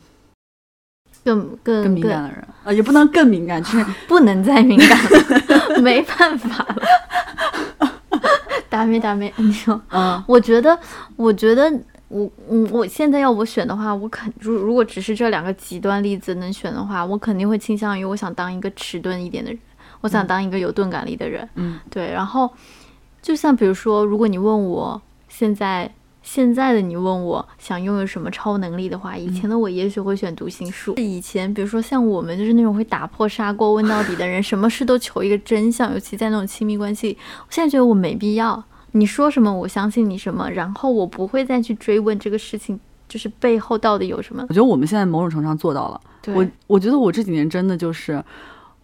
[1.23, 4.97] 更更更敏感的人啊、呃也不能更敏感，就是不能再敏感
[5.73, 6.65] 了， 没办法
[7.79, 7.89] 了。
[8.69, 10.77] 达咩达咩，你说，嗯 我觉得，
[11.15, 11.71] 我觉得
[12.07, 19.59] 我嗯，我现在要我选的话，我肯如如果只是这两个极端例子能选的话，我肯定会倾向于我想当一个迟钝一点的人，
[20.01, 21.47] 我想当一个有钝感力的人。
[21.55, 22.11] 嗯，对。
[22.11, 22.51] 然后，
[23.21, 25.89] 就像比如说，如果你问我现在
[26.27, 30.93] 现在的你问我想拥有什么超能力的话，以前的我也许会选读心术。
[30.97, 38.61] 以前比如说像我们就是那种会打破砂锅问到底的人，什么事都求一个真相，尤其在那种亲密关系，我现在觉得我没必要。
[38.91, 44.43] 你说什么，我相信你什么，然后我不会再去追问这个事情，就是背后到底有什么。
[44.49, 46.01] 我觉得我们现在某种程度上做到了。
[46.35, 48.21] 我我觉得我这几年真的就是，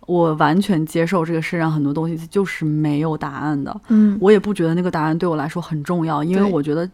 [0.08, 3.82] 我完全接受这个世上很多东西就是没有答案的。
[3.90, 6.90] 嗯，我也不觉得那个答案对我来说很重要，因为我觉得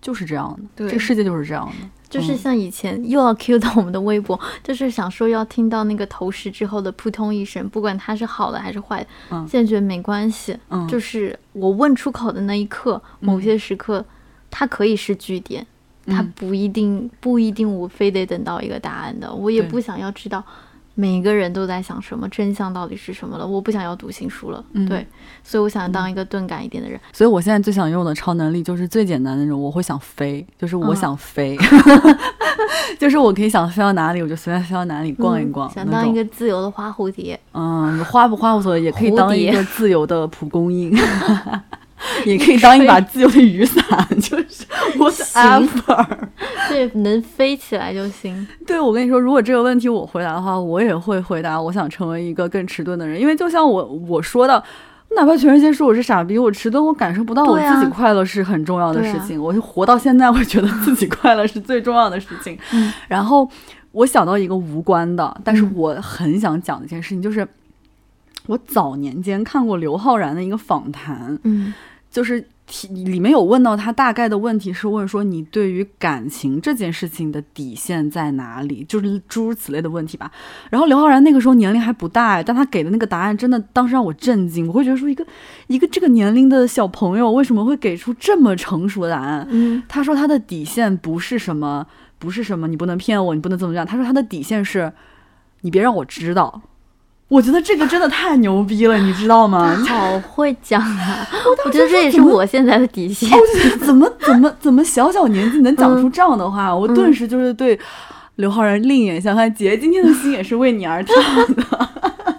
[0.00, 1.88] 就是这样的，对这个世界就是这样的。
[2.08, 2.38] 就是嗯。
[2.38, 10.56] 像以前又要 Q 到我们的微博，就是想说要听到那个投食之后的扑通一声，不管它是好的还是坏的，嗯现在觉得没关系。
[10.70, 13.42] 嗯，就是我问出口的那一刻，某嗯。
[13.42, 14.04] 些时刻，
[14.50, 15.64] 它可以是句点，
[16.06, 20.44] 它嗯不一定不一定我非得等到一个答案的，我也不想要知道
[20.94, 24.86] 每个人都在想什么，真相到底是什么了，我不想要读心术了，嗯。
[24.88, 25.06] 对，
[25.42, 30.96] 所以我想当一个钝感一点的人，所以我现在最想用的超能力就是最简单的那种，我会想飞，就是我嗯。
[30.96, 31.56] 想飞，
[32.98, 35.70] 就是我可以想飞到哪里，我就随便飞到哪里逛一嗯逛。
[35.70, 40.94] 想当一个自由的花蝴蝶，嗯，花不花无所谓，也可以当一个自由的蒲公英，
[42.26, 43.82] 也可以当一把自由的雨伞，
[44.20, 44.64] 就是
[44.98, 46.06] whatever。
[46.68, 48.46] 对，能飞起来就行。
[48.66, 54.62] 对，我跟你说，如果这个问题我回答的话，我也会回答，我想成为一个更迟钝的人，因为就像我我说的。
[55.16, 59.42] 哪怕全世界说我是傻逼，我迟钝，我感受不到我自己快乐是很重要的事情。
[59.42, 62.56] 我就活到现在，我觉得自己快乐是最重要的事情。
[62.72, 63.50] 嗯然后
[63.90, 67.44] 我想到一个无关的，但是嗯我很想讲的一件事情，就是
[68.46, 71.74] 我早年间看过刘昊然的一个访谈，嗯
[72.10, 80.30] 就是题里面有问到他大概的问题是问说你对于感情这件事情的底线在哪里，就是诸如此类的问题吧。
[80.70, 85.24] 然后刘昊然那个时候年龄还不大，但他给的那个答案真的当时让我震惊，我会觉得说一个
[85.68, 89.46] 一个这个年龄的小朋友为什么会给出这么成熟的答案？
[89.50, 91.86] 嗯他说他的底线不是什么，
[92.18, 93.86] 不是什么，你不能骗我，你不能怎么样。
[93.86, 94.92] 他说他的底线是，
[95.62, 96.62] 你别让我知道。
[97.30, 99.72] 我觉得这个真的太牛逼了， 你知道吗？
[99.78, 101.28] 你好会讲啊！
[101.64, 103.30] 我觉得这也是我现在的底线。
[103.86, 107.78] 怎么怎么怎么小小年纪能讲出这样的话，我顿时就是对
[108.34, 109.52] 刘昊然另眼相看。
[109.54, 111.14] 姐今天的心也是为你而跳
[111.46, 111.88] 的。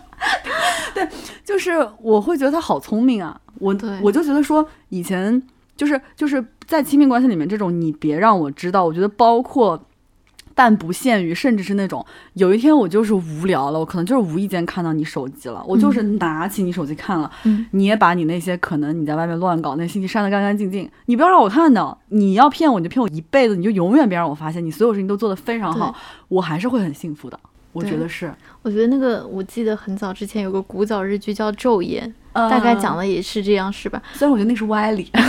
[0.94, 1.08] 对，
[1.46, 1.72] 就是
[2.02, 3.40] 我会觉得他好聪明啊！
[3.60, 5.42] 我对我就觉得说以前
[5.78, 9.82] 就是就是在亲密关系里面这种你别让我知道，我觉得包括。
[10.64, 25.96] 但不限于，甚至是那种有一天我就是无聊了，我可能就是无意间看到你手机了，我就是拿起你手机看了，嗯你也把你那些可能你在外面乱搞那信息删得干干净净，你不要让我看到，你要骗我你就骗我一辈子，你就永远别让我发现，你所有事情都做得非常好，
[26.28, 27.40] 我还是会很幸福的，
[27.74, 28.32] 我觉得是，
[28.62, 32.08] 我觉得那个，我记得很早之前有个古早日剧叫《昼颜》，
[32.52, 34.00] 大概讲，的也是这样，是吧？
[34.14, 35.10] 虽然我觉得那是歪理。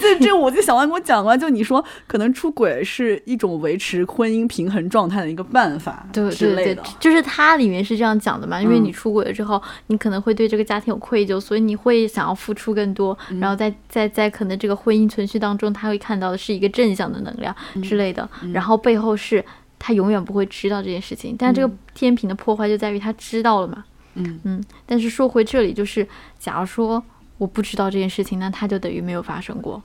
[0.00, 8.84] 这 这，我就小王跟我讲过，就你说可能出轨是一种维持婚姻平衡状态的一个办法，对之类的，，就是它里面是这样讲的嘛，因为嗯。
[8.84, 13.38] 你出轨了之后，你可能会对这个家庭有愧疚，所以你会想要付出更多，嗯。
[13.40, 19.44] 然后在在在可能这个婚姻存续当中，他会看到的是一个正向的能量嗯之类的，然后背后是
[19.78, 23.84] 他永远不会知道这件事情，但这个天平的破坏就在于他知道了嘛，
[24.14, 24.40] 嗯。
[24.44, 26.06] 嗯，但是说回这里，就是
[26.38, 27.02] 假如说
[27.38, 29.80] 我不知道这件事情，那他就等于没有发生过。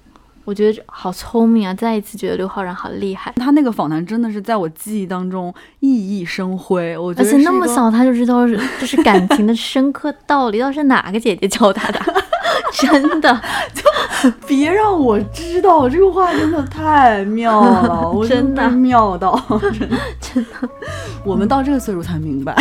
[0.45, 1.73] 我觉得好聪明啊！
[1.73, 11.99] 再一次觉得刘昊然好厉害，他那个访谈真的是在我记忆当中熠熠生辉，我觉得而且那么小他就知道是 就是感情的深刻道理，到底是哪个姐姐教他的？
[12.75, 13.41] 真的，
[13.73, 19.41] 就别让我知道，这个话真的太妙了，我真的被妙到，
[19.71, 20.69] 真的真的，
[21.23, 22.53] 我们到这个岁数才明白。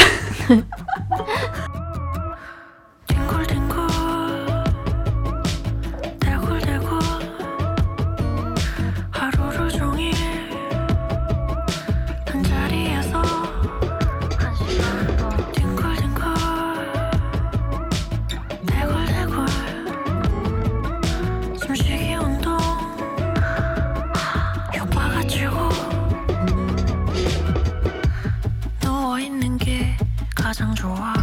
[30.51, 31.13] 가장 좋아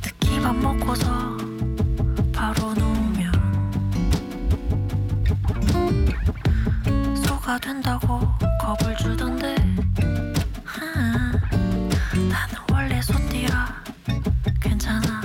[0.00, 1.36] 특히 밥 먹고서
[2.32, 3.32] 바로 누우면
[7.16, 8.20] 소가 된다고
[8.60, 9.54] 겁을 주던데
[10.64, 10.80] 하,
[12.14, 13.82] 나는 원래 소띠라
[14.60, 15.22] 괜찮아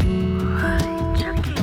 [0.00, 0.82] 아이,
[1.18, 1.54] 저기.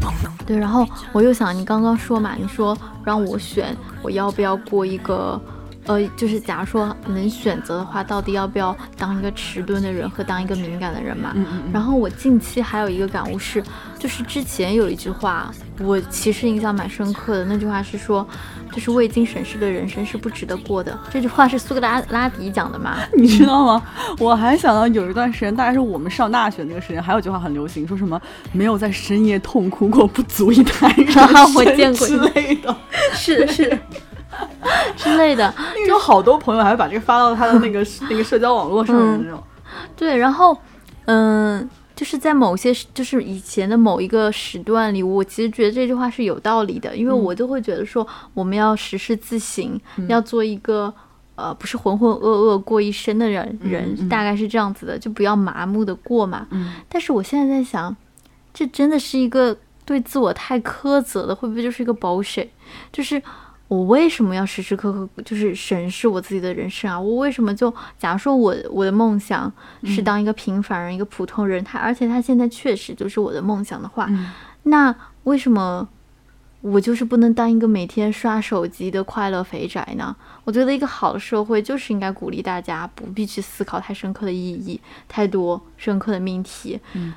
[0.00, 5.40] 먹는 对，然后我又想，你刚刚说嘛，你说让我选，我要不要过一个，
[5.85, 11.31] 呃，就是假如说能选择的话，到底要不要当一个迟钝的人和当一个敏感的人嘛？
[11.35, 13.63] 嗯嗯然后我近期还有一个感悟是，
[13.99, 17.45] 就是之前有一句话，我其实印象蛮深刻的。
[17.45, 18.27] 那句话是说，
[18.71, 20.97] 就是未经审视的人生是不值得过的。
[21.11, 22.97] 这句话是苏格拉拉底讲的嘛？
[23.15, 23.83] 你知道吗？
[24.17, 28.19] 我还想到有一段时间，大概是我们上大学那个时间，还有句话很流行，说什么
[28.51, 32.75] 没有在深夜痛哭过，不足以谈人生我见过之类的。
[33.13, 33.77] 是的，是的
[34.95, 35.53] 之类的。
[35.75, 39.41] 那种好多朋友还会把这个发到他的那个 那个社交网络上面那种。
[39.95, 40.57] 对，然后，
[41.05, 50.93] 嗯，就是在某些就是以前的某一个时段里，我其实觉得这句话是有道理的，因为嗯我就会觉得说，我们要时时自省，要做一个。
[51.37, 56.47] 呃，不是浑浑噩噩过一生的人，人、嗯大概是这样子的，就不要麻木的过嘛。
[56.51, 57.93] 嗯但是我现在在想，
[58.53, 59.53] 这真的是一个
[59.83, 62.47] 对自我太苛责的，会不会就是一个 bullshit？
[62.89, 63.21] 就是
[63.75, 66.97] 我为什么要时时刻刻就是审视我自己的人生啊？
[66.99, 69.51] 我为什么就假如说我我的梦想
[69.83, 74.31] 是当一个平凡人，一个普通人，他而且他现在确实就是我的梦想的话，嗯
[74.63, 74.95] 那
[75.25, 75.87] 为什么
[76.61, 80.15] 我就是不能当一个每天刷手机的快乐肥宅呢？
[80.43, 86.79] 我觉得一个好的社会就是应该鼓励大家不必去思考太深刻的意义、太多深刻的命题。
[86.93, 87.13] 嗯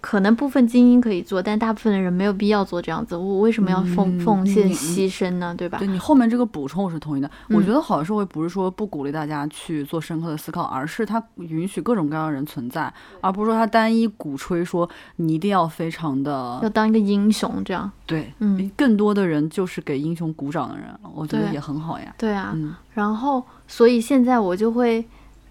[0.00, 3.16] 可能部分精英可以做，但大部分的人没有必要做这样子。
[3.16, 5.54] 我为什么要奉、嗯奉献牺牲呢？
[5.56, 5.88] 对吧对？
[5.88, 7.28] 你后面这个补充我是同意的。
[7.48, 17.90] 我嗯觉得好的社会不是说不鼓励大家去做深刻的思考，而是它允许各种各样的人存在，而不是说它单一鼓吹说你一定要非常的要当一个英雄，这样。
[18.06, 22.14] 对，嗯，更多的人就是给英雄鼓掌的人，我觉得也很好呀。
[22.16, 22.52] 对啊。
[22.54, 25.04] 嗯然后，所以现在我就会，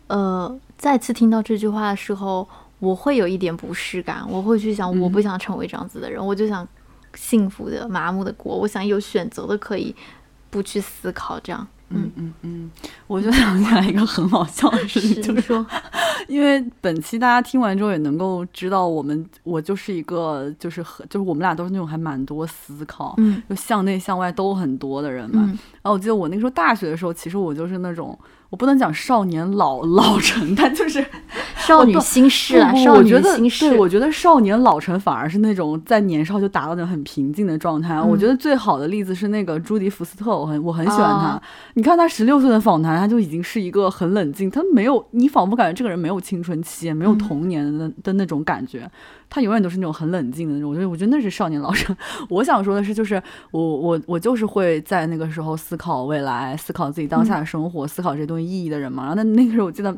[0.08, 2.45] 呃，再次听到这句话的时候，
[2.80, 6.67] 我会有一点不适感，我会去想，我不嗯想成为这样子的人，我就想
[7.15, 9.95] 幸福的、麻木的过，我想有选择的，可以
[10.49, 11.67] 不去思考，这样。
[11.89, 12.71] 嗯嗯嗯，
[13.07, 15.65] 我就想起来一个很好笑的事情，就是说，
[16.28, 25.43] 因为本期大家听完之后也能够知道，我们我就是一个就是很就是我们俩都是那种还蛮多思考，嗯就向内向外都很多的人嘛。
[25.45, 28.19] 嗯然后我记得我那个时候大学的时候，其实我就是那种
[28.49, 30.99] 我不能讲少年老 老成，但就是
[31.68, 33.70] 少女心事少女心事。
[33.70, 37.95] 对，我觉得少年老成反而是那种在年少就达到那种很平静的状态。
[37.95, 41.34] 嗯我觉得最好的例子是那个朱迪福斯特，我很我很喜欢他。
[41.34, 41.41] 哦
[41.74, 48.89] 你看他十六岁的访谈，他就已经是一个很冷静，他没有你仿佛感觉这个人没有青春期，也没有嗯童年的、的那种感觉。
[49.30, 51.95] 他永远都是那种很冷静的那种，我觉得我觉得那是少年老成。
[52.30, 59.03] 我想说的是，就是我我我就是会在那个时候思考未来，思考自己当下的生活，思考这些东西意义的人嘛。
[59.03, 59.95] 然后那那个时候我记得。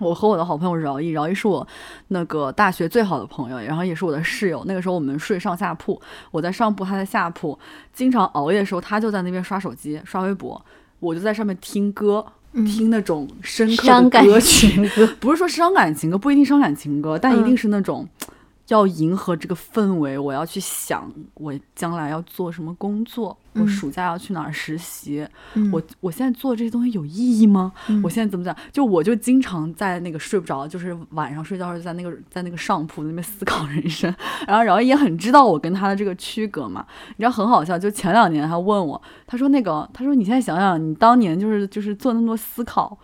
[0.00, 1.66] 我和我的好朋友饶毅，饶毅是我
[2.08, 4.64] 那个大学最好的朋友，然后也是我的室友。
[4.66, 7.58] 那个时候我们睡上下铺，我在上铺，他在下铺。
[7.92, 10.60] 经常熬夜的时候，他就在那边刷手机、刷微博，
[10.98, 14.90] 我就在上面听歌，嗯听那种深刻伤感的歌曲。
[15.20, 18.08] 不是说伤感情歌，不一定伤感情歌，但一定嗯是那种
[18.68, 20.18] 要迎合这个氛围。
[20.18, 27.72] 我要去想我将来要做什么工作，我嗯暑假要去哪儿实习，嗯我我现在做这些东西有意义吗？
[27.88, 28.56] 嗯我现在怎么讲？
[28.70, 34.14] 就我就经常在那个睡不着，就是晚上睡觉时候在那个在那个上铺那边思考人生，
[34.46, 36.86] 然后然后也很知道我跟他的这个区隔嘛。
[37.08, 42.96] 你知道很好笑，就前两年他问我，他说那个他说你现在想想，你当年就是就是做那么多思考。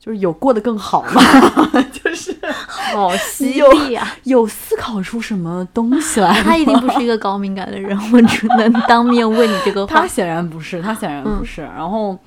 [0.00, 1.20] 就是有过得更好吗？
[1.92, 2.34] 就是
[2.66, 4.16] 好犀利啊！
[4.24, 6.42] 有思考出什么东西来？
[6.42, 10.00] 他一定不是一个高敏感的人，我只能当面问你这个话。
[10.00, 11.60] 他显然不是，他显然嗯不是。
[11.60, 12.18] 然后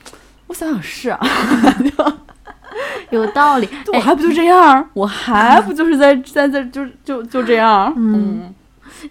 [0.48, 1.20] 我想想是啊，
[3.10, 3.68] 有道理。
[3.92, 4.88] 哎我还不就这样？
[4.94, 7.92] 我还不就是在在在就就就这样？
[7.98, 8.54] 嗯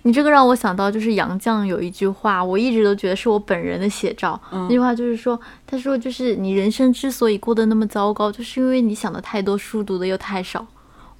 [0.02, 4.40] 你这个让我想到，就是杨绛有一句话，我一直都觉得是我本人的写照。
[4.50, 10.66] 嗯那句话就是说，他说就是你人生之所以过得那么糟糕，就是因为你想的太多，书读的又太少。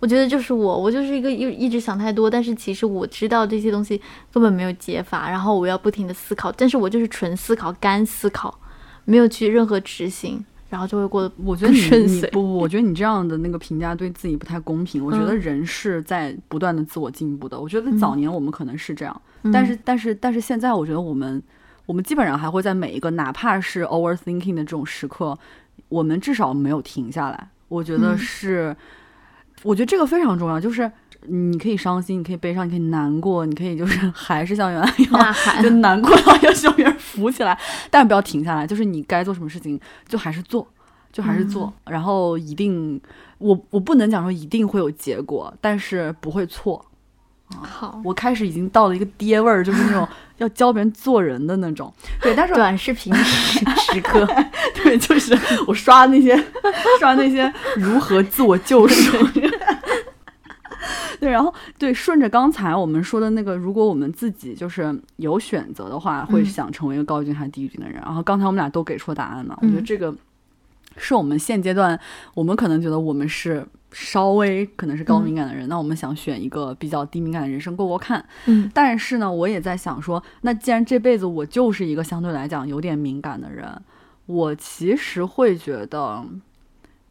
[0.00, 4.00] 我觉得就是我，我就是一个一一直想太多，但是其实我知道这些东西
[4.32, 8.58] 根本没有解法，然后我要不停的思考，但是我就是纯思考、干思考，
[9.04, 11.78] 没有去任何执行，然后就会过得我觉得你。
[12.06, 15.04] 你不不， 我觉得你这样的那个评价对自己不太公平。
[15.04, 17.60] 我觉得嗯人是在不断的自我进步的。
[17.60, 21.42] 我觉得早年我们可能是这样，嗯但是但是但是现在我觉得我们
[21.84, 25.38] 我们基本上还会在每一个哪怕是 overthinking 的这种时刻，
[25.88, 27.48] 我们至少没有停下来。
[27.68, 28.76] 我觉得嗯是，
[29.62, 30.90] 我觉得这个非常重要，就是
[31.28, 35.34] 你可以伤心，你可以悲伤，你可以难过，你可以就是 还是像原来一样。
[35.62, 37.58] 就，难过到要向别人扶起来，
[37.90, 40.66] 但是不要停下来，就是你该做什么事情就还是做，
[41.12, 43.00] 就还是做，然后一定，
[43.38, 46.84] 我我不能讲说一定会有结果，但是不会错，
[47.60, 50.08] 好，我开始已经到了一个爹味儿，就是那种
[50.38, 51.92] 要教别人做人的那种。
[52.20, 53.58] 对，但是短视频时
[53.92, 54.26] 时刻，
[54.82, 56.36] 对，就是我刷那些
[56.98, 59.16] 刷那些如何自我救赎。
[61.22, 67.94] 对，然后对，顺着刚才我们说的那个，如果我们自己就是有选择的话，会嗯想成为一个高军还是低军的人。
[68.02, 70.12] 然后刚才我们俩都给出答案嘛，我觉得嗯这个
[70.96, 71.96] 是我们现阶段，
[72.34, 78.24] 我们可能觉得我们是稍微可能是高嗯敏感的人，那我们想选一个比较低敏感的人生过过看。
[78.46, 83.70] 嗯但是呢，我也在想说，那既然这辈子我就是一个相对来讲有点敏感的人，
[84.26, 86.24] 我其实会觉得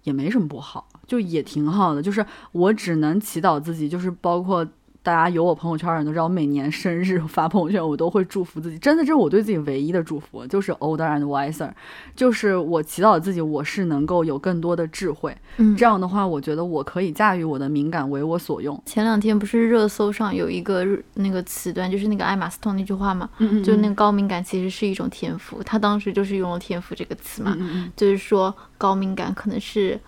[0.04, 2.02] 也没什么不好，就也挺好的。
[2.02, 4.68] 就是我只能祈祷自己，就是包括
[5.04, 8.78] 大家有我朋友圈的人都知道，我每年生日发朋友圈，我都会祝福自己。
[8.78, 11.72] 真的，这是我对自己唯一的祝福，就是 older and wiser，
[12.16, 15.36] 就是我祈祷自己，我是能够有更多的智慧。
[15.58, 18.80] 嗯，这样的话，我觉得我可以驾驭我的敏感，为我所用。
[18.86, 20.86] 前两天不是热搜上有一个
[21.16, 30.00] 那个词段，就是那个艾玛斯通那句话嘛，嗯就那个高敏感其实是一种天赋，他当时就是用了“天赋”这个词嘛，嗯嗯就是说高敏感可能是，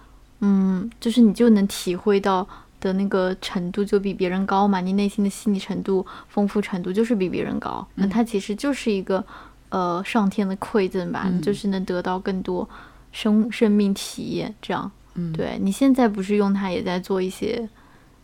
[0.41, 2.48] 嗯，就是你就能体会到
[2.84, 9.25] 的那个程度就比别人高嘛，你内心的细腻程度、丰富程度就是比别人高，那嗯它其实就是一个
[9.69, 12.67] 呃上天的馈赠吧，就是能得到更多
[13.13, 14.91] 生生命体验，这样。
[15.15, 17.69] 嗯，对你现在不是用它也在做一些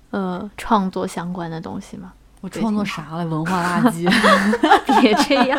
[0.09, 2.11] 呃创作相关的东西吗？
[2.41, 3.25] 我创作啥了？
[3.25, 4.09] 文化垃圾。
[5.01, 5.57] 别这样，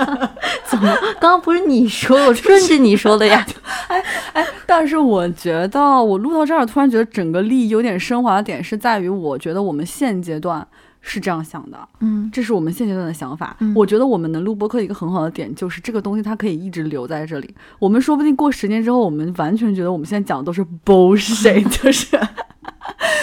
[0.64, 0.94] 怎么？
[1.20, 3.46] 刚刚不是你说，我顺着你说的呀。
[3.88, 4.02] 哎
[4.34, 10.66] 哎但是我觉得我录到这儿，突然觉得整个利益有点升华的点是在于，我觉得我们现阶段
[11.00, 13.56] 是这样想的，嗯这是我们现阶段的想法。
[13.60, 17.54] 嗯我觉得我们能录播客一个很好的点就是这个东西它可以一直留在这里。
[17.78, 22.18] 我们说不定过十年之后，我们完全觉得我们现在讲的都是 bullshit，就是。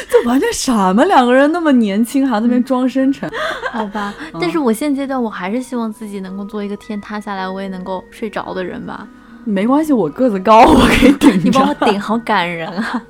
[0.10, 3.30] 就完全什么两个人那么年轻还在那边装深沉，
[3.72, 9.08] 好吧，但是我现阶段我还是希望自己能够做一个天塌下来我也能够睡着的人吧。
[9.44, 11.74] 没关系，我个子高， 我可以顶你帮我。
[11.86, 13.02] 顶，好感人啊！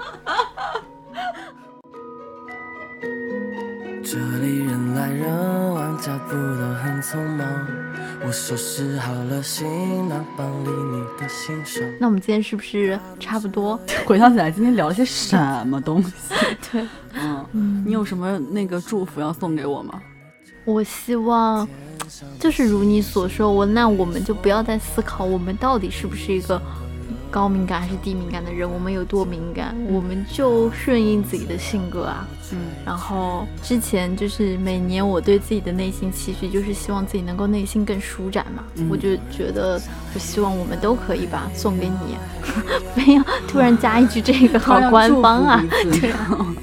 [4.03, 7.86] 这里人来人往，脚步都很匆忙。
[8.27, 11.81] 我收拾好了行囊，绑离你的心上。
[11.97, 13.79] 那我们今天是不是差不多？
[14.05, 16.11] 回想起来，今天聊了些什么东西？
[16.69, 16.85] 对，
[17.53, 20.01] 嗯，你有什么那个祝福要送给我吗？
[20.65, 21.65] 我希望
[22.37, 26.61] 就是如你所说，我那我们就不要再思考我们到底是不是一个
[27.31, 32.27] 高敏感还是低敏感的人，我们有多敏感，我们就顺应自己的性格啊。
[32.51, 38.63] 嗯然后之前就是每年我对自己的内心期许，就是希望自己能够内心更舒展嘛。
[38.75, 39.81] 嗯我就觉得，
[40.13, 42.17] 我希望我们都可以吧，送给你。
[42.95, 45.63] 没有，突然加一句这个， 好官方啊！
[45.99, 46.55] 对啊。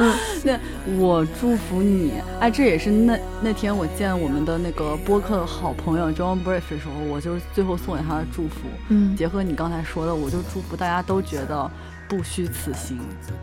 [0.00, 0.14] 嗯，
[0.44, 0.56] 那
[0.96, 2.12] 我祝福你。
[2.38, 8.68] 哎，这也是那那天我见我们的那个播客的好朋友 John Brief 的时候，我就是最后送给他的祝福。
[8.88, 11.68] 嗯结合你刚才说的，我就祝福大家都觉得
[12.08, 12.98] 不虚此行。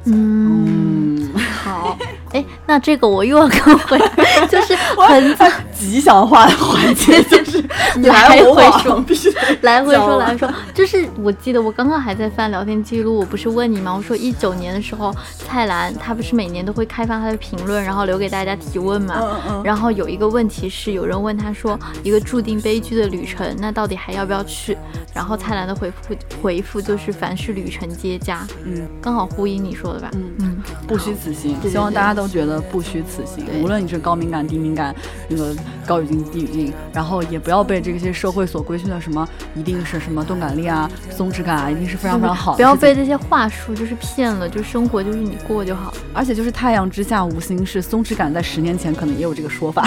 [0.05, 0.84] 嗯，嗯，
[1.63, 1.97] 好。
[2.32, 3.97] 哎，那这个我又要跟回，
[4.49, 5.36] 就是很
[5.73, 7.63] 吉祥话的环节 就是
[7.95, 8.53] 你来回说
[8.91, 13.93] 往，必须来回说来回说，就是我记得我刚刚还在翻聊天记录，我不是问你吗？
[13.95, 19.15] 我说一九年的时候，蔡澜他不是每年都会开放他的评论，然后留给大家提问嘛。
[19.21, 24.78] 嗯嗯然后有一个问题是，有人问他说，一个注定悲剧的旅程，那到底还要不要去？
[25.13, 30.09] 然后蔡澜的回复回复就是凡是旅程皆佳，嗯刚好呼应你说的吧？
[30.13, 30.57] 嗯嗯，
[30.88, 31.53] 不虚此行。
[31.55, 34.93] 对对希望大家都觉得不虚此行，无论你是高敏感、低敏感，
[35.30, 35.55] 那个
[35.86, 45.93] 高语境、低语境，然后也不要被这些社会所规训的什么一定是什么钝感力啊、松弛感啊，一定是非常非常好的不要被这些话术就是骗了，就生活就是你过就好。
[46.13, 49.84] 而且就是太阳之下无心事，松弛感在十年前可能也有这个说法，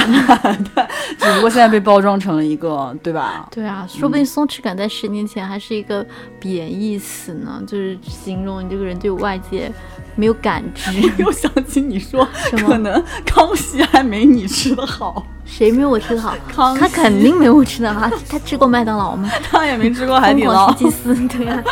[0.74, 0.86] 对，
[1.18, 3.48] 只不过现在被包装成了一个，对吧？
[3.50, 6.06] 对啊，说不定松弛感在十年前还是一个
[6.38, 9.70] 贬义词呢，就是形容你这个人对外界
[10.18, 10.90] 没有感知。
[11.16, 16.34] 又想起你说，什么可能康熙还没你吃的好，谁没有我吃的好？
[16.76, 19.30] 他肯定没有我吃的好，他他吃过麦当劳吗？
[19.48, 21.62] 他也没吃过海底捞 对啊。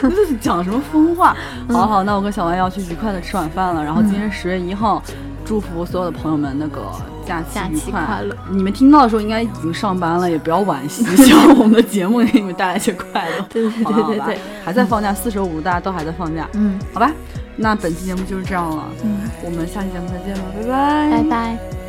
[0.00, 1.36] 这是讲什么疯话？
[1.68, 3.82] 好好，那我跟小万要去愉快的吃晚饭了。
[3.82, 5.02] 然后今天十月一号，
[5.44, 6.82] 祝福所有的朋友们那个
[7.26, 7.42] 假
[7.74, 8.00] 期快。
[8.22, 13.44] 乐你们听到的时候应该已经上班了，也不要惋惜，希望我们的节目给你们带来一些快乐。
[13.50, 17.10] 对对对对对，还在放假，四舍五入大家都还在放假，嗯好吧？
[17.56, 21.85] 那本期节目就是这样了，嗯，我们下期节目再见吧，拜拜，拜拜。